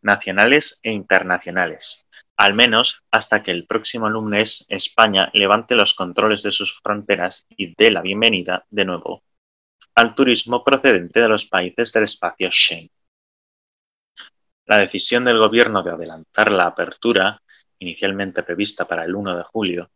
nacionales 0.00 0.80
e 0.82 0.92
internacionales, 0.92 2.06
al 2.36 2.54
menos 2.54 3.02
hasta 3.10 3.42
que 3.42 3.50
el 3.50 3.66
próximo 3.66 4.08
lunes 4.08 4.64
España 4.68 5.30
levante 5.34 5.74
los 5.74 5.94
controles 5.94 6.42
de 6.42 6.52
sus 6.52 6.78
fronteras 6.82 7.46
y 7.50 7.74
dé 7.74 7.90
la 7.90 8.00
bienvenida, 8.00 8.64
de 8.70 8.84
nuevo, 8.84 9.22
al 9.94 10.14
turismo 10.14 10.64
procedente 10.64 11.20
de 11.20 11.28
los 11.28 11.44
países 11.44 11.92
del 11.92 12.04
espacio 12.04 12.50
Schengen. 12.50 12.97
La 14.68 14.76
decisión 14.76 15.24
del 15.24 15.38
Gobierno 15.38 15.82
de 15.82 15.92
adelantar 15.92 16.52
la 16.52 16.64
apertura, 16.64 17.40
inicialmente 17.78 18.42
prevista 18.42 18.86
para 18.86 19.04
el 19.04 19.14
1 19.14 19.38
de 19.38 19.42
julio, 19.42 19.90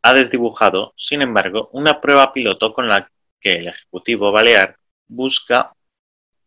ha 0.00 0.14
desdibujado, 0.14 0.94
sin 0.96 1.20
embargo, 1.20 1.68
una 1.72 2.00
prueba 2.00 2.32
piloto 2.32 2.72
con 2.72 2.88
la 2.88 3.10
que 3.38 3.56
el 3.56 3.68
Ejecutivo 3.68 4.32
Balear 4.32 4.74
busca 5.06 5.74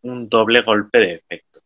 un 0.01 0.29
doble 0.29 0.61
golpe 0.61 0.97
de 0.97 1.13
efecto. 1.13 1.59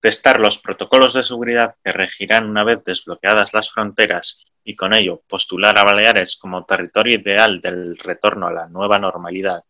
Testar 0.00 0.40
los 0.40 0.58
protocolos 0.58 1.14
de 1.14 1.22
seguridad 1.22 1.76
que 1.84 1.92
regirán 1.92 2.50
una 2.50 2.64
vez 2.64 2.82
desbloqueadas 2.84 3.54
las 3.54 3.70
fronteras 3.70 4.46
y 4.64 4.74
con 4.74 4.94
ello 4.94 5.22
postular 5.28 5.78
a 5.78 5.84
Baleares 5.84 6.36
como 6.36 6.64
territorio 6.64 7.18
ideal 7.20 7.60
del 7.60 7.96
retorno 7.98 8.48
a 8.48 8.52
la 8.52 8.66
nueva 8.66 8.98
normalidad 8.98 9.62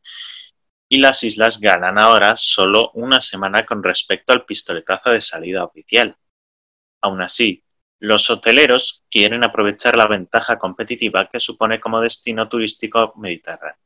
y 0.89 0.99
las 0.99 1.23
islas 1.23 1.61
ganan 1.61 1.99
ahora 1.99 2.37
solo 2.37 2.91
una 2.95 3.21
semana 3.21 3.67
con 3.67 3.83
respecto 3.83 4.33
al 4.33 4.45
pistoletazo 4.45 5.11
de 5.11 5.21
salida 5.21 5.65
oficial. 5.65 6.17
Aún 7.03 7.21
así, 7.21 7.63
los 8.01 8.31
hoteleros 8.31 9.05
quieren 9.11 9.45
aprovechar 9.45 9.97
la 9.97 10.07
ventaja 10.07 10.59
competitiva 10.59 11.29
que 11.29 11.41
supone 11.41 11.81
como 11.81 12.01
destino 12.01 12.49
turístico 12.49 13.13
mediterráneo. 13.17 13.83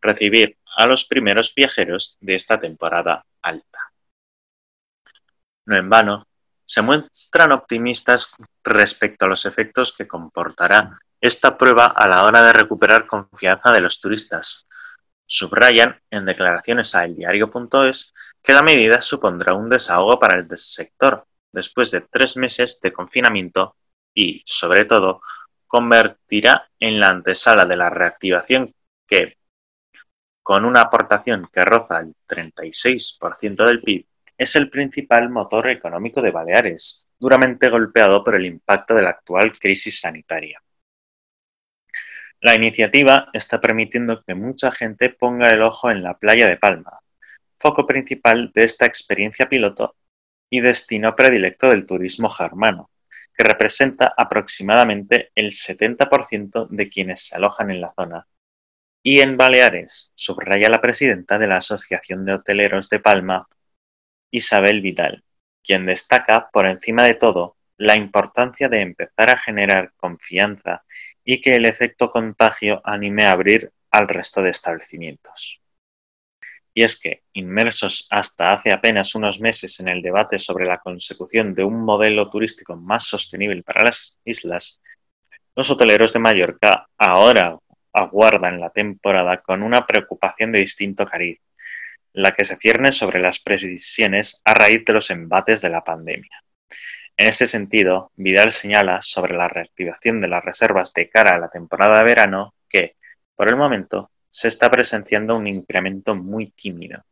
Recibir 0.00 0.58
a 0.76 0.86
los 0.86 1.04
primeros 1.04 1.54
viajeros 1.54 2.16
de 2.20 2.34
esta 2.34 2.58
temporada 2.58 3.24
alta. 3.40 3.92
No 5.66 5.76
en 5.76 5.88
vano, 5.88 6.26
se 6.64 6.82
muestran 6.82 7.52
optimistas 7.52 8.34
respecto 8.64 9.24
a 9.24 9.28
los 9.28 9.44
efectos 9.44 9.92
que 9.92 10.08
comportará 10.08 10.98
esta 11.20 11.56
prueba 11.56 11.86
a 11.86 12.08
la 12.08 12.24
hora 12.24 12.42
de 12.42 12.52
recuperar 12.52 13.06
confianza 13.06 13.70
de 13.70 13.80
los 13.80 14.00
turistas, 14.00 14.66
Subrayan 15.34 15.98
en 16.10 16.26
declaraciones 16.26 16.94
a 16.94 17.06
eldiario.es 17.06 18.12
que 18.42 18.52
la 18.52 18.60
medida 18.60 19.00
supondrá 19.00 19.54
un 19.54 19.70
desahogo 19.70 20.18
para 20.18 20.38
el 20.38 20.46
sector 20.58 21.26
después 21.50 21.90
de 21.90 22.02
tres 22.02 22.36
meses 22.36 22.78
de 22.82 22.92
confinamiento 22.92 23.74
y, 24.12 24.42
sobre 24.44 24.84
todo, 24.84 25.22
convertirá 25.66 26.68
en 26.78 27.00
la 27.00 27.08
antesala 27.08 27.64
de 27.64 27.76
la 27.78 27.88
reactivación 27.88 28.74
que, 29.06 29.38
con 30.42 30.66
una 30.66 30.82
aportación 30.82 31.48
que 31.50 31.64
roza 31.64 32.00
el 32.00 32.14
36% 32.28 33.64
del 33.64 33.80
PIB, 33.80 34.06
es 34.36 34.54
el 34.54 34.68
principal 34.68 35.30
motor 35.30 35.70
económico 35.70 36.20
de 36.20 36.30
Baleares, 36.30 37.08
duramente 37.18 37.70
golpeado 37.70 38.22
por 38.22 38.36
el 38.36 38.44
impacto 38.44 38.92
de 38.92 39.00
la 39.00 39.10
actual 39.10 39.50
crisis 39.58 39.98
sanitaria. 39.98 40.62
La 42.42 42.56
iniciativa 42.56 43.28
está 43.32 43.60
permitiendo 43.60 44.24
que 44.24 44.34
mucha 44.34 44.72
gente 44.72 45.10
ponga 45.10 45.50
el 45.50 45.62
ojo 45.62 45.92
en 45.92 46.02
la 46.02 46.18
playa 46.18 46.48
de 46.48 46.56
Palma, 46.56 46.98
foco 47.56 47.86
principal 47.86 48.50
de 48.52 48.64
esta 48.64 48.84
experiencia 48.84 49.48
piloto 49.48 49.94
y 50.50 50.60
destino 50.60 51.14
predilecto 51.14 51.70
del 51.70 51.86
turismo 51.86 52.28
germano, 52.28 52.90
que 53.32 53.44
representa 53.44 54.12
aproximadamente 54.16 55.30
el 55.36 55.52
70% 55.52 56.66
de 56.68 56.88
quienes 56.88 57.28
se 57.28 57.36
alojan 57.36 57.70
en 57.70 57.80
la 57.80 57.94
zona. 57.94 58.26
Y 59.04 59.20
en 59.20 59.36
Baleares, 59.36 60.10
subraya 60.16 60.68
la 60.68 60.80
presidenta 60.80 61.38
de 61.38 61.46
la 61.46 61.58
Asociación 61.58 62.24
de 62.24 62.32
Hoteleros 62.32 62.88
de 62.88 62.98
Palma, 62.98 63.48
Isabel 64.32 64.80
Vidal, 64.80 65.22
quien 65.62 65.86
destaca, 65.86 66.50
por 66.52 66.66
encima 66.66 67.04
de 67.04 67.14
todo, 67.14 67.56
la 67.76 67.94
importancia 67.94 68.68
de 68.68 68.80
empezar 68.80 69.30
a 69.30 69.38
generar 69.38 69.92
confianza 69.96 70.84
y 71.24 71.40
que 71.40 71.52
el 71.52 71.66
efecto 71.66 72.10
contagio 72.10 72.80
anime 72.84 73.24
a 73.24 73.32
abrir 73.32 73.70
al 73.90 74.08
resto 74.08 74.42
de 74.42 74.50
establecimientos. 74.50 75.60
Y 76.74 76.82
es 76.82 76.98
que, 76.98 77.22
inmersos 77.34 78.06
hasta 78.10 78.52
hace 78.52 78.72
apenas 78.72 79.14
unos 79.14 79.40
meses 79.40 79.78
en 79.80 79.88
el 79.88 80.00
debate 80.00 80.38
sobre 80.38 80.64
la 80.64 80.78
consecución 80.78 81.54
de 81.54 81.64
un 81.64 81.84
modelo 81.84 82.30
turístico 82.30 82.76
más 82.76 83.04
sostenible 83.04 83.62
para 83.62 83.84
las 83.84 84.18
islas, 84.24 84.80
los 85.54 85.70
hoteleros 85.70 86.14
de 86.14 86.18
Mallorca 86.18 86.88
ahora 86.96 87.58
aguardan 87.92 88.58
la 88.58 88.70
temporada 88.70 89.42
con 89.42 89.62
una 89.62 89.86
preocupación 89.86 90.50
de 90.50 90.60
distinto 90.60 91.04
cariz, 91.04 91.40
la 92.14 92.32
que 92.32 92.44
se 92.44 92.56
cierne 92.56 92.90
sobre 92.90 93.20
las 93.20 93.38
previsiones 93.38 94.40
a 94.44 94.54
raíz 94.54 94.82
de 94.86 94.94
los 94.94 95.10
embates 95.10 95.60
de 95.60 95.68
la 95.68 95.84
pandemia. 95.84 96.42
En 97.16 97.28
ese 97.28 97.46
sentido, 97.46 98.10
Vidal 98.16 98.52
señala 98.52 99.02
sobre 99.02 99.36
la 99.36 99.48
reactivación 99.48 100.20
de 100.20 100.28
las 100.28 100.44
reservas 100.44 100.92
de 100.94 101.08
cara 101.08 101.34
a 101.34 101.38
la 101.38 101.50
temporada 101.50 101.98
de 101.98 102.04
verano 102.04 102.54
que, 102.68 102.96
por 103.36 103.48
el 103.48 103.56
momento, 103.56 104.10
se 104.30 104.48
está 104.48 104.70
presenciando 104.70 105.36
un 105.36 105.46
incremento 105.46 106.14
muy 106.14 106.50
tímido. 106.50 107.04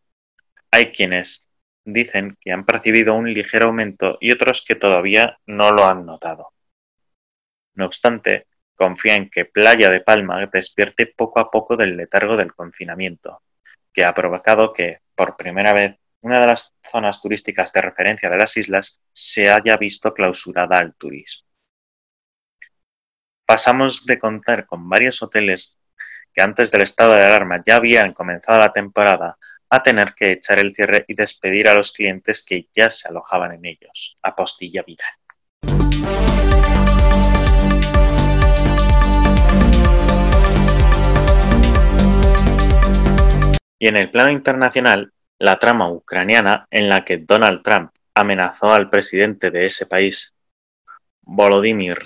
Hay 0.71 0.93
quienes 0.93 1.51
dicen 1.85 2.37
que 2.41 2.53
han 2.53 2.65
percibido 2.65 3.15
un 3.15 3.33
ligero 3.33 3.67
aumento 3.67 4.17
y 4.21 4.33
otros 4.33 4.65
que 4.67 4.75
todavía 4.75 5.39
no 5.47 5.71
lo 5.71 5.87
han 5.87 6.07
notado. 6.07 6.53
No 7.75 7.87
obstante, 7.87 8.47
confía 8.75 9.15
en 9.17 9.29
que 9.29 9.45
Playa 9.45 9.91
de 9.91 10.01
Palma 10.01 10.47
despierte 10.47 11.07
poco 11.07 11.41
a 11.41 11.51
poco 11.51 11.77
del 11.77 11.97
letargo 11.97 12.37
del 12.37 12.55
confinamiento, 12.55 13.43
que 13.93 14.05
ha 14.05 14.15
provocado 14.15 14.73
que, 14.73 15.01
por 15.15 15.37
primera 15.37 15.73
vez, 15.73 15.97
una 16.23 16.41
de 16.41 16.47
las 16.47 16.75
zonas 16.83 17.21
turísticas 17.23 17.73
de 17.73 17.81
referencia 17.81 18.29
de 18.29 18.37
las 18.37 18.57
islas 18.57 19.01
se 19.13 19.51
haya 19.51 19.77
visto 19.77 20.13
clausurada 20.13 20.79
al 20.79 20.95
turismo. 20.95 21.49
Pasamos 23.47 24.05
de 24.07 24.19
contar 24.19 24.67
con 24.67 24.89
varios 24.89 25.23
hoteles 25.23 25.79
que 26.33 26.43
antes 26.43 26.71
del 26.71 26.83
estado 26.83 27.15
de 27.15 27.25
alarma 27.25 27.63
ya 27.67 27.77
habían 27.77 28.13
comenzado 28.13 28.59
la 28.59 28.73
temporada 28.73 29.39
a 29.71 29.81
tener 29.81 30.15
que 30.15 30.33
echar 30.33 30.59
el 30.59 30.75
cierre 30.75 31.05
y 31.09 31.15
despedir 31.15 31.69
a 31.69 31.75
los 31.75 31.93
clientes 31.93 32.45
que 32.45 32.69
ya 32.75 32.91
se 32.91 33.09
alojaban 33.09 33.53
en 33.53 33.65
ellos. 33.65 34.17
Apostilla 34.23 34.83
viral. 34.83 35.11
Y 43.79 43.89
en 43.89 43.97
el 43.97 44.11
plano 44.11 44.31
internacional, 44.31 45.13
la 45.40 45.59
trama 45.59 45.90
ucraniana 45.90 46.66
en 46.70 46.88
la 46.88 47.05
que 47.05 47.16
Donald 47.16 47.62
Trump 47.62 47.90
amenazó 48.14 48.72
al 48.74 48.90
presidente 48.90 49.50
de 49.50 49.66
ese 49.66 49.87
país, 49.87 50.35
Volodymyr 51.22 51.98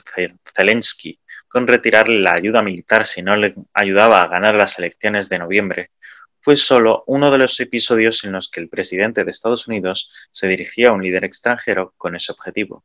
Zelensky, 0.54 1.18
con 1.48 1.66
retirarle 1.66 2.20
la 2.20 2.34
ayuda 2.34 2.62
militar 2.62 3.06
si 3.06 3.22
no 3.22 3.36
le 3.36 3.54
ayudaba 3.72 4.22
a 4.22 4.28
ganar 4.28 4.54
las 4.54 4.78
elecciones 4.78 5.28
de 5.28 5.40
noviembre, 5.40 5.90
fue 6.40 6.56
solo 6.56 7.02
uno 7.06 7.30
de 7.32 7.38
los 7.38 7.58
episodios 7.58 8.22
en 8.24 8.32
los 8.32 8.48
que 8.48 8.60
el 8.60 8.68
presidente 8.68 9.24
de 9.24 9.30
Estados 9.30 9.66
Unidos 9.66 10.28
se 10.30 10.46
dirigía 10.46 10.90
a 10.90 10.92
un 10.92 11.02
líder 11.02 11.24
extranjero 11.24 11.92
con 11.96 12.14
ese 12.14 12.30
objetivo. 12.30 12.84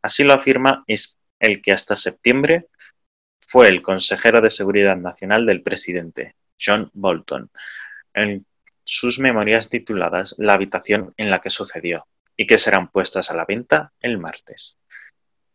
Así 0.00 0.22
lo 0.22 0.34
afirma 0.34 0.84
el 1.40 1.60
que 1.60 1.72
hasta 1.72 1.96
septiembre 1.96 2.68
fue 3.48 3.68
el 3.68 3.82
consejero 3.82 4.40
de 4.40 4.50
Seguridad 4.50 4.96
Nacional 4.96 5.44
del 5.44 5.62
presidente, 5.62 6.36
John 6.60 6.90
Bolton, 6.92 7.50
en 8.14 8.46
sus 8.86 9.18
memorias 9.18 9.68
tituladas 9.68 10.36
La 10.38 10.54
habitación 10.54 11.12
en 11.16 11.28
la 11.28 11.40
que 11.40 11.50
sucedió 11.50 12.06
y 12.36 12.46
que 12.46 12.56
serán 12.56 12.88
puestas 12.88 13.32
a 13.32 13.34
la 13.34 13.44
venta 13.44 13.92
el 14.00 14.16
martes. 14.16 14.78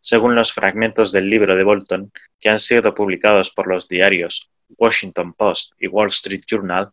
Según 0.02 0.36
los 0.36 0.52
fragmentos 0.52 1.13
del 1.13 1.30
libro 1.30 1.56
de 1.56 1.63
Bolton, 1.63 2.12
que 2.41 2.50
han 2.50 2.60
sido 2.60 2.94
publicados 2.94 3.50
por 3.50 3.67
los 3.67 3.88
diarios 3.88 4.52
Washington 4.78 5.34
Post 5.34 5.74
y 5.80 5.88
Wall 5.88 6.10
Street 6.10 6.41
Journal, 6.46 6.91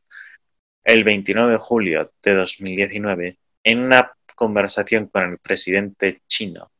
el 0.84 1.02
29 1.02 1.52
de 1.52 1.58
julio 1.58 2.12
de 2.22 2.34
2019, 2.34 3.38
en 3.64 3.78
una 3.80 4.12
conversación 4.36 5.08
con 5.08 5.32
el 5.32 5.38
presidente 5.38 6.22
chino 6.28 6.70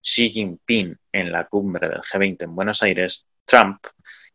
Xi 0.00 0.30
Jinping 0.30 0.96
en 1.10 1.32
la 1.32 1.46
cumbre 1.48 1.88
del 1.88 2.02
G20 2.02 2.44
en 2.44 2.54
Buenos 2.54 2.84
Aires, 2.84 3.26
Trump 3.44 3.84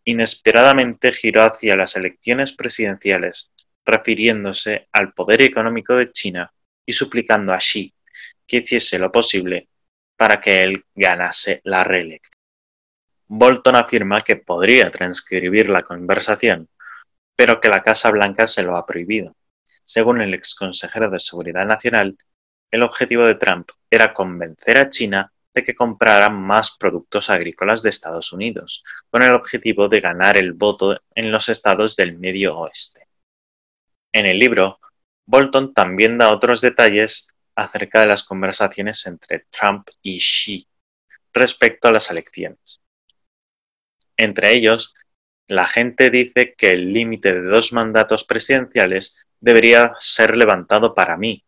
inesperadamente 0.04 1.14
giró 1.14 1.44
hacia 1.44 1.78
las 1.78 1.96
elecciones 1.96 2.52
presidenciales 2.52 3.53
refiriéndose 3.86 4.88
al 4.92 5.14
poder 5.14 5.42
económico 5.42 5.96
de 5.96 6.12
China 6.12 6.52
y 6.86 6.94
suplicando 6.94 7.54
a 7.54 7.58
Xi 7.58 7.94
que 8.46 8.58
hiciese 8.58 9.00
lo 9.00 9.12
posible 9.12 9.70
para 10.16 10.40
que 10.40 10.62
él 10.62 10.86
ganase 10.96 11.62
la 11.64 11.84
reelección. 11.84 12.34
Bolton 13.28 13.76
afirma 13.76 14.22
que 14.22 14.36
podría 14.36 14.92
transcribir 14.92 15.70
la 15.70 15.82
conversación, 15.82 16.70
pero 17.36 17.60
que 17.60 17.70
la 17.70 17.82
Casa 17.82 18.12
Blanca 18.12 18.48
se 18.48 18.64
lo 18.64 18.78
ha 18.78 18.86
prohibido. 18.86 19.36
Según 19.84 20.22
el 20.22 20.34
ex 20.34 20.56
consejero 20.56 21.10
de 21.10 21.20
Seguridad 21.20 21.66
Nacional, 21.66 22.18
el 22.72 22.84
objetivo 22.84 23.26
de 23.26 23.36
Trump 23.36 23.70
era 23.90 24.14
convencer 24.14 24.78
a 24.78 24.90
China 24.90 25.32
de 25.54 25.64
que 25.64 25.76
comprara 25.76 26.30
más 26.30 26.76
productos 26.78 27.30
agrícolas 27.30 27.84
de 27.84 27.90
Estados 27.90 28.34
Unidos, 28.34 28.84
con 29.10 29.22
el 29.22 29.34
objetivo 29.34 29.88
de 29.88 30.00
ganar 30.00 30.38
el 30.38 30.54
voto 30.54 31.00
en 31.14 31.32
los 31.32 31.50
estados 31.50 31.96
del 31.96 32.18
Medio 32.18 32.58
Oeste. 32.58 33.08
En 34.14 34.28
el 34.28 34.38
libro, 34.38 34.80
Bolton 35.26 35.74
también 35.74 36.18
da 36.18 36.32
otros 36.32 36.62
detalles 36.62 37.36
acerca 37.56 38.02
de 38.02 38.08
las 38.08 38.24
conversaciones 38.24 39.06
entre 39.08 39.46
Trump 39.50 39.90
y 40.02 40.20
Xi 40.20 40.68
respecto 41.34 41.88
a 41.88 41.92
las 41.92 42.12
elecciones. 42.12 42.82
Entre 44.16 44.54
ellos, 44.54 44.94
la 45.48 45.68
gente 45.68 46.10
dice 46.10 46.54
que 46.56 46.70
el 46.70 46.94
límite 46.94 47.34
de 47.34 47.42
dos 47.42 47.74
mandatos 47.74 48.24
presidenciales 48.24 49.28
debería 49.40 49.94
ser 49.98 50.38
levantado 50.38 50.94
para 50.94 51.18
mí, 51.18 51.44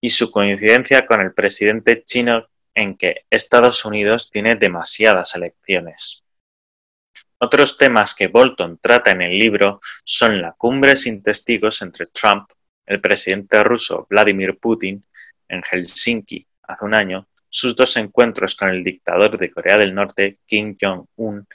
y 0.00 0.10
su 0.10 0.30
coincidencia 0.30 1.06
con 1.06 1.20
el 1.20 1.32
presidente 1.32 2.04
chino 2.04 2.46
en 2.74 2.96
que 2.96 3.24
Estados 3.30 3.84
Unidos 3.84 4.30
tiene 4.30 4.54
demasiadas 4.54 5.34
elecciones. 5.34 6.24
Otros 7.40 7.76
temas 7.76 8.14
que 8.14 8.26
Bolton 8.26 8.78
trata 8.78 9.12
en 9.12 9.22
el 9.22 9.38
libro 9.38 9.80
son 10.04 10.42
la 10.42 10.52
cumbre 10.52 10.96
sin 10.96 11.22
testigos 11.22 11.82
entre 11.82 12.06
Trump, 12.06 12.50
el 12.84 13.00
presidente 13.00 13.62
ruso 13.62 14.06
Vladimir 14.10 14.58
Putin, 14.58 15.04
en 15.48 15.62
Helsinki 15.62 16.46
hace 16.62 16.84
un 16.84 16.94
año, 16.94 17.28
sus 17.48 17.76
dos 17.76 17.96
encuentros 17.96 18.54
con 18.56 18.68
el 18.70 18.82
dictador 18.82 19.38
de 19.38 19.50
Corea 19.50 19.78
del 19.78 19.94
Norte, 19.94 20.38
Kim 20.46 20.76
Jong-un, 20.80 21.46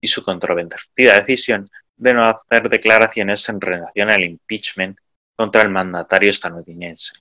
y 0.00 0.06
su 0.06 0.24
controvertida 0.24 1.20
decisión 1.20 1.70
de 1.96 2.14
no 2.14 2.24
hacer 2.24 2.68
declaraciones 2.68 3.48
en 3.48 3.60
relación 3.60 4.10
al 4.10 4.24
impeachment 4.24 4.98
contra 5.36 5.62
el 5.62 5.70
mandatario 5.70 6.30
estadounidense. 6.30 7.12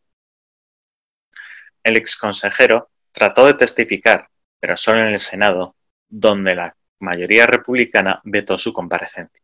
El 1.84 1.98
exconsejero 1.98 2.90
trató 3.12 3.46
de 3.46 3.54
testificar, 3.54 4.30
pero 4.60 4.76
solo 4.78 5.00
en 5.00 5.10
el 5.10 5.20
Senado, 5.20 5.76
donde 6.08 6.56
la 6.56 6.76
mayoría 7.00 7.46
republicana 7.46 8.22
vetó 8.24 8.58
su 8.58 8.74
comparecencia. 8.74 9.44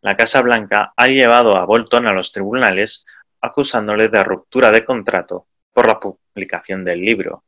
La 0.00 0.16
Casa 0.16 0.42
Blanca 0.42 0.92
ha 0.96 1.06
llevado 1.06 1.56
a 1.56 1.64
Bolton 1.64 2.06
a 2.06 2.12
los 2.12 2.32
tribunales 2.32 3.06
acusándole 3.40 4.08
de 4.08 4.24
ruptura 4.24 4.70
de 4.70 4.84
contrato 4.84 5.46
por 5.72 5.86
la 5.86 6.00
publicación 6.00 6.84
del 6.84 7.00
libro, 7.00 7.44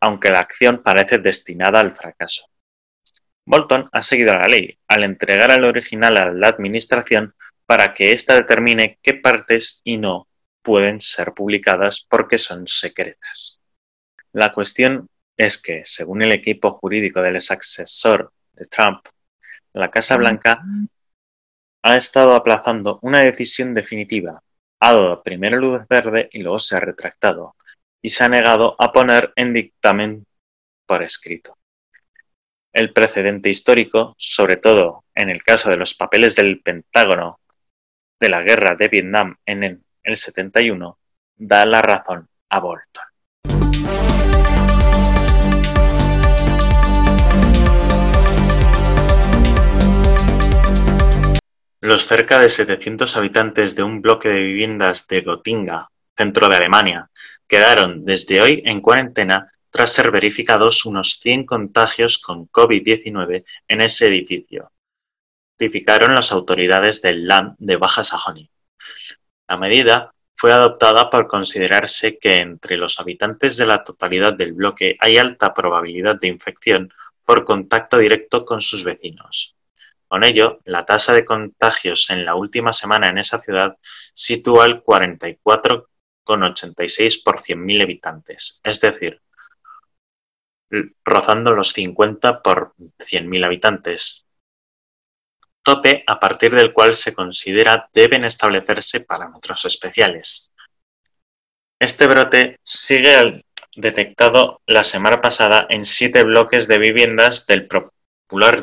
aunque 0.00 0.30
la 0.30 0.40
acción 0.40 0.82
parece 0.82 1.18
destinada 1.18 1.80
al 1.80 1.94
fracaso. 1.94 2.50
Bolton 3.46 3.88
ha 3.92 4.02
seguido 4.02 4.34
la 4.34 4.44
ley 4.44 4.78
al 4.88 5.04
entregar 5.04 5.50
el 5.52 5.64
original 5.64 6.16
a 6.16 6.32
la 6.32 6.48
Administración 6.48 7.34
para 7.64 7.94
que 7.94 8.12
ésta 8.12 8.34
determine 8.34 8.98
qué 9.02 9.14
partes 9.14 9.80
y 9.84 9.98
no 9.98 10.28
pueden 10.62 11.00
ser 11.00 11.32
publicadas 11.32 12.04
porque 12.08 12.38
son 12.38 12.66
secretas. 12.66 13.60
La 14.32 14.52
cuestión 14.52 15.08
es 15.36 15.60
que, 15.60 15.82
según 15.84 16.22
el 16.22 16.32
equipo 16.32 16.72
jurídico 16.72 17.20
del 17.20 17.36
asesor 17.36 18.32
de 18.52 18.64
Trump, 18.64 19.06
la 19.72 19.90
Casa 19.90 20.16
Blanca 20.16 20.62
ha 21.82 21.96
estado 21.96 22.34
aplazando 22.34 22.98
una 23.02 23.20
decisión 23.20 23.74
definitiva. 23.74 24.42
Ha 24.80 24.92
dado 24.92 25.22
primero 25.22 25.58
luz 25.58 25.86
verde 25.88 26.28
y 26.32 26.40
luego 26.40 26.58
se 26.58 26.76
ha 26.76 26.80
retractado, 26.80 27.56
y 28.02 28.08
se 28.08 28.24
ha 28.24 28.28
negado 28.28 28.76
a 28.78 28.92
poner 28.92 29.32
en 29.36 29.52
dictamen 29.52 30.26
por 30.86 31.02
escrito. 31.02 31.58
El 32.72 32.92
precedente 32.92 33.48
histórico, 33.48 34.14
sobre 34.18 34.56
todo 34.56 35.04
en 35.14 35.30
el 35.30 35.42
caso 35.42 35.70
de 35.70 35.76
los 35.76 35.94
papeles 35.94 36.36
del 36.36 36.60
Pentágono 36.60 37.40
de 38.18 38.28
la 38.28 38.42
guerra 38.42 38.74
de 38.76 38.88
Vietnam 38.88 39.36
en 39.44 39.82
el 40.02 40.16
71, 40.16 40.98
da 41.36 41.66
la 41.66 41.82
razón 41.82 42.28
a 42.48 42.60
Bolton. 42.60 44.15
Los 51.80 52.06
cerca 52.06 52.40
de 52.40 52.48
700 52.48 53.16
habitantes 53.16 53.74
de 53.74 53.82
un 53.82 54.00
bloque 54.00 54.30
de 54.30 54.40
viviendas 54.40 55.06
de 55.08 55.20
Gotinga, 55.20 55.90
centro 56.16 56.48
de 56.48 56.56
Alemania, 56.56 57.10
quedaron 57.46 58.04
desde 58.04 58.40
hoy 58.40 58.62
en 58.64 58.80
cuarentena 58.80 59.52
tras 59.70 59.92
ser 59.92 60.10
verificados 60.10 60.86
unos 60.86 61.18
100 61.20 61.44
contagios 61.44 62.16
con 62.16 62.48
COVID-19 62.48 63.44
en 63.68 63.80
ese 63.82 64.08
edificio, 64.08 64.72
notificaron 65.58 66.14
las 66.14 66.32
autoridades 66.32 67.02
del 67.02 67.26
Land 67.26 67.56
de 67.58 67.76
Baja 67.76 68.04
Sajonia. 68.04 68.48
La 69.46 69.58
medida 69.58 70.14
fue 70.34 70.52
adoptada 70.52 71.10
por 71.10 71.26
considerarse 71.26 72.18
que 72.18 72.36
entre 72.36 72.78
los 72.78 72.98
habitantes 73.00 73.58
de 73.58 73.66
la 73.66 73.84
totalidad 73.84 74.32
del 74.32 74.54
bloque 74.54 74.96
hay 74.98 75.18
alta 75.18 75.52
probabilidad 75.52 76.18
de 76.18 76.28
infección 76.28 76.90
por 77.24 77.44
contacto 77.44 77.98
directo 77.98 78.46
con 78.46 78.62
sus 78.62 78.82
vecinos. 78.82 79.56
Con 80.08 80.24
ello, 80.24 80.60
la 80.64 80.86
tasa 80.86 81.12
de 81.12 81.24
contagios 81.24 82.10
en 82.10 82.24
la 82.24 82.36
última 82.36 82.72
semana 82.72 83.08
en 83.08 83.18
esa 83.18 83.40
ciudad 83.40 83.76
sitúa 84.14 84.66
el 84.66 84.82
44,86 84.82 87.24
por 87.24 87.40
100.000 87.40 87.82
habitantes, 87.82 88.60
es 88.62 88.80
decir, 88.80 89.20
rozando 91.04 91.52
los 91.52 91.72
50 91.72 92.42
por 92.42 92.74
100.000 92.98 93.44
habitantes, 93.44 94.26
tope 95.62 96.04
a 96.06 96.20
partir 96.20 96.54
del 96.54 96.72
cual 96.72 96.94
se 96.94 97.12
considera 97.12 97.90
deben 97.92 98.24
establecerse 98.24 99.00
parámetros 99.00 99.64
especiales. 99.64 100.52
Este 101.80 102.06
brote 102.06 102.60
sigue 102.62 103.44
detectado 103.74 104.62
la 104.66 104.84
semana 104.84 105.20
pasada 105.20 105.66
en 105.68 105.84
siete 105.84 106.22
bloques 106.22 106.68
de 106.68 106.78
viviendas 106.78 107.46
del 107.46 107.66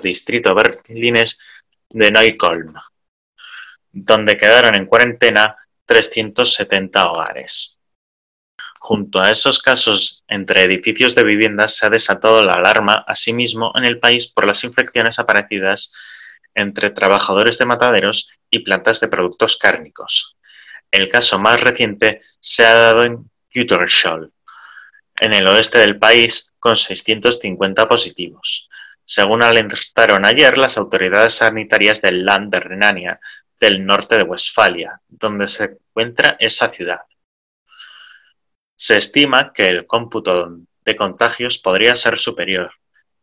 distrito 0.01 0.53
berlinés 0.53 1.37
de 1.89 2.11
Neukölln, 2.11 2.73
donde 3.91 4.37
quedaron 4.37 4.75
en 4.75 4.85
cuarentena 4.85 5.55
370 5.85 7.11
hogares. 7.11 7.79
Junto 8.79 9.21
a 9.21 9.31
esos 9.31 9.61
casos 9.61 10.25
entre 10.27 10.63
edificios 10.63 11.15
de 11.15 11.23
viviendas 11.23 11.77
se 11.77 11.85
ha 11.85 11.89
desatado 11.89 12.43
la 12.43 12.53
alarma 12.53 13.05
asimismo 13.07 13.71
en 13.75 13.85
el 13.85 13.99
país 13.99 14.27
por 14.27 14.45
las 14.45 14.63
infecciones 14.65 15.19
aparecidas 15.19 15.93
entre 16.53 16.89
trabajadores 16.89 17.57
de 17.57 17.65
mataderos 17.65 18.29
y 18.49 18.59
plantas 18.59 18.99
de 18.99 19.07
productos 19.07 19.57
cárnicos. 19.57 20.37
El 20.91 21.09
caso 21.09 21.39
más 21.39 21.61
reciente 21.61 22.19
se 22.39 22.65
ha 22.65 22.73
dado 22.73 23.03
en 23.03 23.31
Gütersloh, 23.55 24.31
en 25.19 25.33
el 25.33 25.47
oeste 25.47 25.79
del 25.79 25.97
país, 25.97 26.53
con 26.59 26.75
650 26.75 27.87
positivos, 27.87 28.69
según 29.05 29.43
alertaron 29.43 30.25
ayer 30.25 30.57
las 30.57 30.77
autoridades 30.77 31.35
sanitarias 31.35 32.01
del 32.01 32.25
Land 32.25 32.51
de 32.53 32.59
Renania 32.59 33.19
del 33.59 33.85
norte 33.85 34.17
de 34.17 34.23
Westfalia, 34.23 35.01
donde 35.07 35.47
se 35.47 35.63
encuentra 35.65 36.35
esa 36.39 36.69
ciudad. 36.69 37.01
Se 38.75 38.97
estima 38.97 39.53
que 39.53 39.67
el 39.67 39.87
cómputo 39.87 40.57
de 40.83 40.95
contagios 40.95 41.57
podría 41.59 41.95
ser 41.95 42.17
superior, 42.17 42.71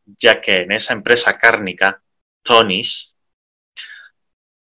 ya 0.07 0.41
que 0.41 0.63
en 0.63 0.73
esa 0.73 0.95
empresa 0.95 1.39
cárnica, 1.39 2.03
Tony's, 2.43 3.17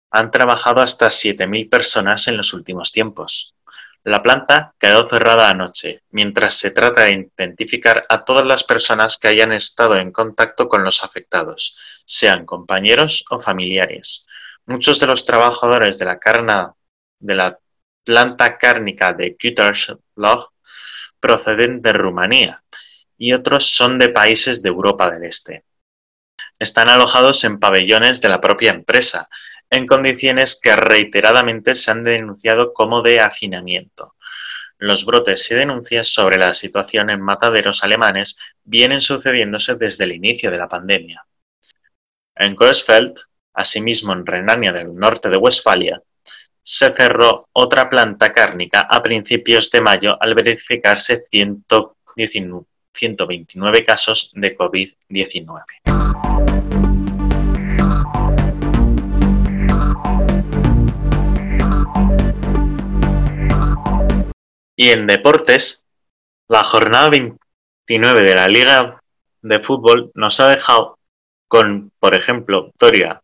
han 0.09 0.31
trabajado 0.31 0.81
hasta 0.81 1.07
7.000 1.07 1.69
personas 1.69 2.27
en 2.27 2.37
los 2.37 2.53
últimos 2.53 2.91
tiempos. 2.91 3.56
La 4.07 4.21
planta 4.21 4.73
quedó 4.79 5.05
cerrada 5.05 5.49
anoche, 5.49 6.03
mientras 6.11 6.53
se 6.53 6.71
trata 6.71 7.03
de 7.03 7.29
identificar 7.37 8.05
a 8.07 8.23
todas 8.23 8.45
las 8.45 8.63
personas 8.63 9.17
que 9.17 9.27
hayan 9.27 9.51
estado 9.51 9.97
en 9.97 10.13
contacto 10.13 10.69
con 10.69 10.85
los 10.85 11.03
afectados, 11.03 12.03
sean 12.05 12.45
compañeros 12.45 13.25
o 13.29 13.41
familiares. 13.41 14.25
Muchos 14.65 15.01
de 15.01 15.07
los 15.07 15.25
trabajadores 15.25 15.99
de 15.99 16.05
la, 17.35 17.59
planta 18.05 18.57
cárnica 18.57 19.11
de 19.11 19.35
Gütersloh 19.43 20.53
proceden 21.19 21.81
de 21.81 21.91
Rumanía 21.91 22.63
y 23.17 23.33
otros 23.33 23.75
son 23.75 23.99
de 23.99 24.07
países 24.07 24.61
de 24.61 24.69
Europa 24.69 25.11
del 25.11 25.25
Este. 25.25 25.65
Están 26.57 26.87
alojados 26.87 27.43
en 27.43 27.59
pabellones 27.59 28.21
de 28.21 28.29
la 28.29 28.39
propia 28.39 28.71
empresa, 28.71 29.27
en 29.69 29.85
condiciones 29.85 30.59
que 30.61 30.75
reiteradamente 30.75 31.75
se 31.75 31.91
han 31.91 32.03
denunciado 32.03 32.73
como 32.73 33.01
de 33.01 33.19
hacinamiento. 33.19 34.15
Los 34.79 35.05
brotes 35.05 35.49
y 35.49 35.55
denuncias 35.55 36.09
sobre 36.09 36.37
la 36.37 36.53
situación 36.53 37.09
en 37.09 37.21
mataderos 37.21 37.83
alemanes 37.83 38.37
vienen 38.63 39.01
sucediéndose 39.01 39.73
desde 39.75 40.03
el 40.03 40.11
inicio 40.11 40.51
de 40.51 40.57
la 40.57 40.69
pandemia. 40.69 41.25
En 42.35 42.55
Coesfeld, 42.55 43.15
asimismo 43.53 44.13
en 44.13 44.23
Renania 44.25 44.71
del 44.71 44.95
Norte 44.95 45.29
de 45.29 45.37
Westfalia, 45.37 46.01
se 46.61 46.91
cerró 46.91 47.47
otra 47.53 47.89
planta 47.89 48.31
cárnica 48.31 48.81
a 48.81 49.01
principios 49.01 49.71
de 49.71 49.81
mayo 49.81 50.15
al 50.21 50.35
verificarse 50.35 51.23
129 51.31 53.85
casos 53.85 54.31
de 54.35 54.55
COVID-19. 54.55 55.86
Y 64.79 64.91
en 64.91 65.07
deportes, 65.07 65.87
la 66.47 66.63
jornada 66.63 67.09
29 67.09 68.23
de 68.23 68.35
la 68.35 68.47
Liga 68.47 69.01
de 69.41 69.59
Fútbol 69.59 70.11
nos 70.13 70.39
ha 70.39 70.49
dejado 70.49 70.99
con, 71.47 71.91
por 71.99 72.13
ejemplo, 72.13 72.65
victoria 72.65 73.21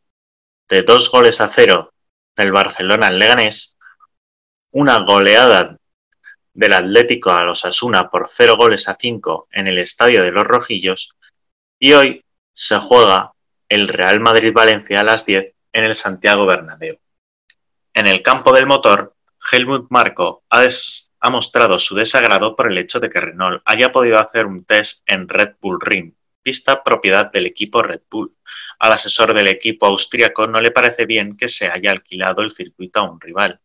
de 0.67 0.81
dos 0.81 1.11
goles 1.11 1.39
a 1.41 1.47
cero 1.49 1.93
del 2.35 2.51
Barcelona 2.51 3.09
en 3.09 3.19
Leganés, 3.19 3.77
una 4.71 4.97
goleada 4.99 5.77
del 6.53 6.73
Atlético 6.73 7.29
a 7.29 7.45
los 7.45 7.65
Asuna 7.65 8.09
por 8.09 8.29
cero 8.31 8.55
goles 8.57 8.89
a 8.89 8.95
cinco 8.95 9.47
en 9.51 9.67
el 9.67 9.77
Estadio 9.77 10.23
de 10.23 10.31
los 10.31 10.45
Rojillos 10.45 11.15
y 11.77 11.93
hoy 11.93 12.25
se 12.51 12.79
juega 12.79 13.33
el 13.69 13.87
Real 13.87 14.19
Madrid-Valencia 14.19 15.01
a 15.01 15.03
las 15.03 15.25
10 15.25 15.53
en 15.71 15.83
el 15.83 15.93
Santiago 15.93 16.47
Bernabéu. 16.47 16.97
En 17.93 18.07
el 18.07 18.23
campo 18.23 18.53
del 18.53 18.65
motor, 18.65 19.13
Helmut 19.51 19.87
Marko 19.89 20.43
ha, 20.49 20.63
ha 21.23 21.29
mostrado 21.29 21.79
su 21.79 21.95
desagrado 21.95 22.53
por 22.53 22.69
el 22.69 22.77
hecho 22.77 22.99
de 22.99 23.09
que 23.09 23.21
Renault 23.21 23.61
haya 23.63 23.93
podido 23.93 24.19
hacer 24.19 24.45
un 24.45 24.65
test 24.65 25.03
en 25.05 25.29
Red 25.29 25.55
Bull 25.61 25.79
Ring, 25.79 26.13
pista 26.41 26.83
propiedad 26.83 27.31
del 27.31 27.45
equipo 27.45 27.81
Red 27.81 28.01
Bull. 28.11 28.35
Al 28.79 28.91
asesor 28.91 29.33
del 29.33 29.47
equipo 29.47 29.85
austríaco 29.85 30.47
no 30.47 30.59
le 30.59 30.71
parece 30.71 31.05
bien 31.05 31.37
que 31.37 31.47
se 31.47 31.69
haya 31.69 31.91
alquilado 31.91 32.41
el 32.41 32.51
circuito 32.51 32.99
a 32.99 33.09
un 33.09 33.21
rival. 33.21 33.61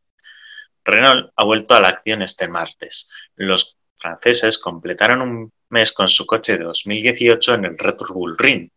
Renault 0.84 1.32
ha 1.34 1.44
vuelto 1.44 1.74
a 1.74 1.80
la 1.80 1.88
acción 1.88 2.22
este 2.22 2.46
martes. 2.46 3.10
Los 3.34 3.76
franceses 3.98 4.60
completaron 4.60 5.20
un 5.20 5.52
mes 5.70 5.92
con 5.92 6.08
su 6.08 6.26
coche 6.26 6.56
de 6.56 6.62
2018 6.62 7.54
en 7.54 7.64
el 7.64 7.76
Red 7.76 7.96
Bull 8.08 8.38
Ring, 8.38 8.70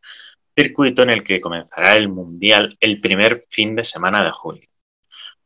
circuito 0.57 1.03
en 1.03 1.11
el 1.11 1.23
que 1.23 1.39
comenzará 1.39 1.95
el 1.95 2.09
Mundial 2.09 2.75
el 2.79 2.99
primer 2.99 3.45
fin 3.47 3.75
de 3.75 3.83
semana 3.83 4.23
de 4.23 4.31
julio. 4.31 4.67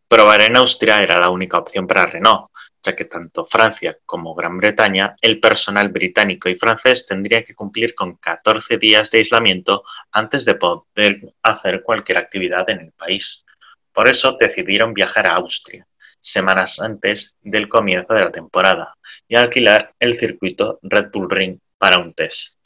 Probar 0.07 0.41
en 0.43 0.55
Austria 0.55 1.01
era 1.01 1.19
la 1.19 1.29
única 1.29 1.57
opción 1.57 1.85
para 1.85 2.05
Renault, 2.05 2.51
ya 2.85 2.95
que 2.95 3.05
tanto 3.05 3.45
Francia 3.45 3.97
como 4.05 4.35
Gran 4.35 4.57
Bretaña, 4.57 5.15
el 5.21 5.39
personal 5.39 5.89
británico 5.89 6.47
y 6.47 6.55
francés 6.55 7.05
tendría 7.07 7.43
que 7.43 7.55
cumplir 7.55 7.95
con 7.95 8.15
14 8.17 8.77
días 8.77 9.11
de 9.11 9.17
aislamiento 9.17 9.83
antes 10.11 10.45
de 10.45 10.55
poder 10.55 11.33
hacer 11.41 11.81
cualquier 11.83 12.19
actividad 12.19 12.69
en 12.69 12.79
el 12.79 12.91
país. 12.91 13.45
Por 13.91 14.07
eso 14.07 14.37
decidieron 14.39 14.93
viajar 14.93 15.29
a 15.29 15.35
Austria, 15.35 15.87
semanas 16.19 16.79
antes 16.79 17.35
del 17.41 17.67
comienzo 17.67 18.13
de 18.13 18.21
la 18.21 18.31
temporada, 18.31 18.95
y 19.27 19.35
alquilar 19.35 19.93
el 19.99 20.13
circuito 20.13 20.79
Red 20.83 21.11
Bull 21.11 21.29
Ring 21.29 21.59
para 21.77 21.99
un 21.99 22.13
test. 22.13 22.59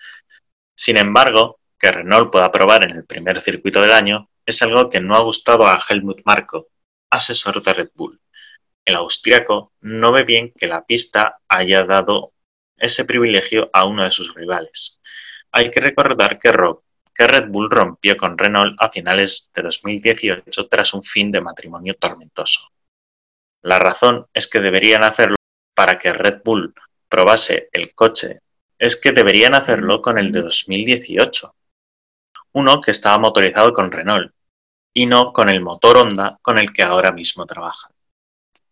Sin 0.75 0.97
embargo, 0.97 1.59
que 1.79 1.91
Renault 1.91 2.31
pueda 2.31 2.51
probar 2.51 2.83
en 2.85 2.97
el 2.97 3.05
primer 3.05 3.41
circuito 3.41 3.81
del 3.81 3.91
año 3.91 4.29
es 4.45 4.61
algo 4.61 4.89
que 4.89 4.99
no 4.99 5.15
ha 5.15 5.21
gustado 5.21 5.67
a 5.67 5.79
Helmut 5.87 6.21
Marko, 6.25 6.67
asesor 7.09 7.61
de 7.63 7.73
Red 7.73 7.89
Bull. 7.95 8.19
El 8.89 8.95
austriaco 8.95 9.73
no 9.81 10.11
ve 10.11 10.23
bien 10.23 10.51
que 10.57 10.65
la 10.65 10.83
pista 10.83 11.41
haya 11.47 11.85
dado 11.85 12.33
ese 12.75 13.05
privilegio 13.05 13.69
a 13.71 13.85
uno 13.85 14.03
de 14.03 14.09
sus 14.09 14.33
rivales. 14.33 14.99
Hay 15.51 15.69
que 15.69 15.79
recordar 15.79 16.39
que, 16.39 16.51
Red 16.51 17.49
Bull 17.49 17.69
rompió 17.69 18.17
con 18.17 18.35
Renault 18.35 18.75
a 18.81 18.89
finales 18.89 19.51
de 19.53 19.61
2018 19.61 20.67
tras 20.67 20.95
un 20.95 21.03
fin 21.03 21.31
de 21.31 21.39
matrimonio 21.39 21.93
tormentoso. 21.99 22.71
La 23.61 23.77
razón 23.77 24.25
es 24.33 24.47
que 24.47 24.59
deberían 24.59 25.03
hacerlo 25.03 25.35
para 25.75 25.99
que 25.99 26.11
Red 26.11 26.41
Bull 26.43 26.73
probase 27.07 27.69
el 27.71 27.93
coche, 27.93 28.39
es 28.79 28.99
que 28.99 29.11
deberían 29.11 29.53
hacerlo 29.53 30.01
con 30.01 30.17
el 30.17 30.31
de 30.31 30.41
2018, 30.41 31.55
uno 32.53 32.81
que 32.81 32.89
estaba 32.89 33.19
motorizado 33.19 33.71
con 33.71 33.91
Renault, 33.91 34.33
y 34.95 35.05
no 35.05 35.31
con 35.31 35.47
el 35.47 35.61
motor 35.61 35.97
Honda 35.97 36.39
con 36.41 36.57
el 36.57 36.73
que 36.73 36.81
ahora 36.81 37.11
mismo 37.11 37.45
trabajan. 37.45 37.91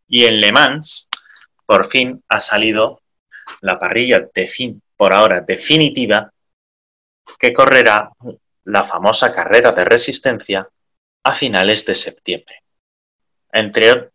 Y 0.08 0.26
en 0.26 0.40
Le 0.40 0.52
Mans, 0.52 1.10
por 1.66 1.88
fin 1.88 2.24
ha 2.30 2.40
salido 2.40 3.02
la 3.62 3.78
parrilla 3.78 4.28
por 4.96 5.14
ahora 5.14 5.42
definitiva, 5.42 6.32
que 7.38 7.54
correrá 7.54 8.10
la 8.64 8.84
famosa 8.84 9.32
carrera 9.32 9.72
de 9.72 9.86
resistencia 9.86 10.68
a 11.24 11.34
finales 11.34 11.86
de 11.86 11.96
septiembre. 11.96 12.64
Entre, 13.52 14.10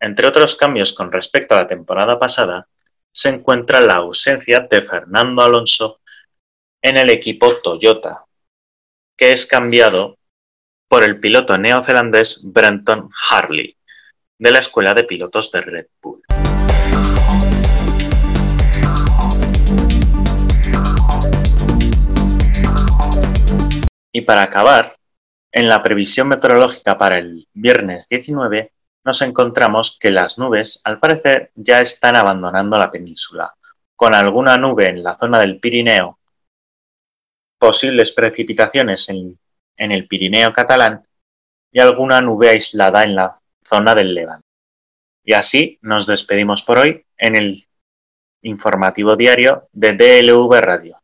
entre 0.00 0.26
otros 0.26 0.56
cambios 0.56 0.92
con 0.92 1.10
respecto 1.10 1.54
a 1.54 1.62
la 1.62 1.66
temporada 1.66 2.18
pasada, 2.18 2.68
se 3.10 3.30
encuentra 3.30 3.80
la 3.80 3.96
ausencia 3.96 4.60
de 4.60 4.82
Fernando 4.82 5.42
Alonso 5.42 6.00
en 6.82 6.96
el 6.96 7.10
equipo 7.10 7.56
Toyota, 7.60 8.26
que 9.16 9.32
es 9.32 9.46
cambiado 9.46 10.18
por 10.88 11.04
el 11.04 11.18
piloto 11.20 11.56
neozelandés 11.58 12.42
Brenton 12.44 13.10
Harley, 13.30 13.77
de 14.38 14.52
la 14.52 14.60
Escuela 14.60 14.94
de 14.94 15.02
Pilotos 15.02 15.50
de 15.50 15.60
Red 15.60 15.86
Bull. 16.00 16.22
Y 24.12 24.20
para 24.22 24.42
acabar, 24.42 24.96
en 25.50 25.68
la 25.68 25.82
previsión 25.82 26.28
meteorológica 26.28 26.96
para 26.96 27.18
el 27.18 27.48
viernes 27.52 28.08
19 28.08 28.72
nos 29.04 29.22
encontramos 29.22 29.98
que 29.98 30.10
las 30.10 30.38
nubes 30.38 30.80
al 30.84 31.00
parecer 31.00 31.50
ya 31.54 31.80
están 31.80 32.14
abandonando 32.14 32.78
la 32.78 32.90
península, 32.90 33.54
con 33.96 34.14
alguna 34.14 34.56
nube 34.56 34.86
en 34.86 35.02
la 35.02 35.16
zona 35.16 35.40
del 35.40 35.58
Pirineo, 35.58 36.18
posibles 37.58 38.12
precipitaciones 38.12 39.08
en, 39.08 39.38
en 39.76 39.92
el 39.92 40.06
Pirineo 40.06 40.52
catalán 40.52 41.04
y 41.72 41.80
alguna 41.80 42.20
nube 42.20 42.50
aislada 42.50 43.02
en 43.02 43.16
la 43.16 43.38
zona 43.68 43.94
del 43.94 44.14
Levante. 44.14 44.46
Y 45.24 45.34
así 45.34 45.78
nos 45.82 46.06
despedimos 46.06 46.62
por 46.62 46.78
hoy 46.78 47.04
en 47.16 47.36
el 47.36 47.54
informativo 48.42 49.16
diario 49.16 49.68
de 49.72 49.92
DLV 49.92 50.60
Radio. 50.60 51.00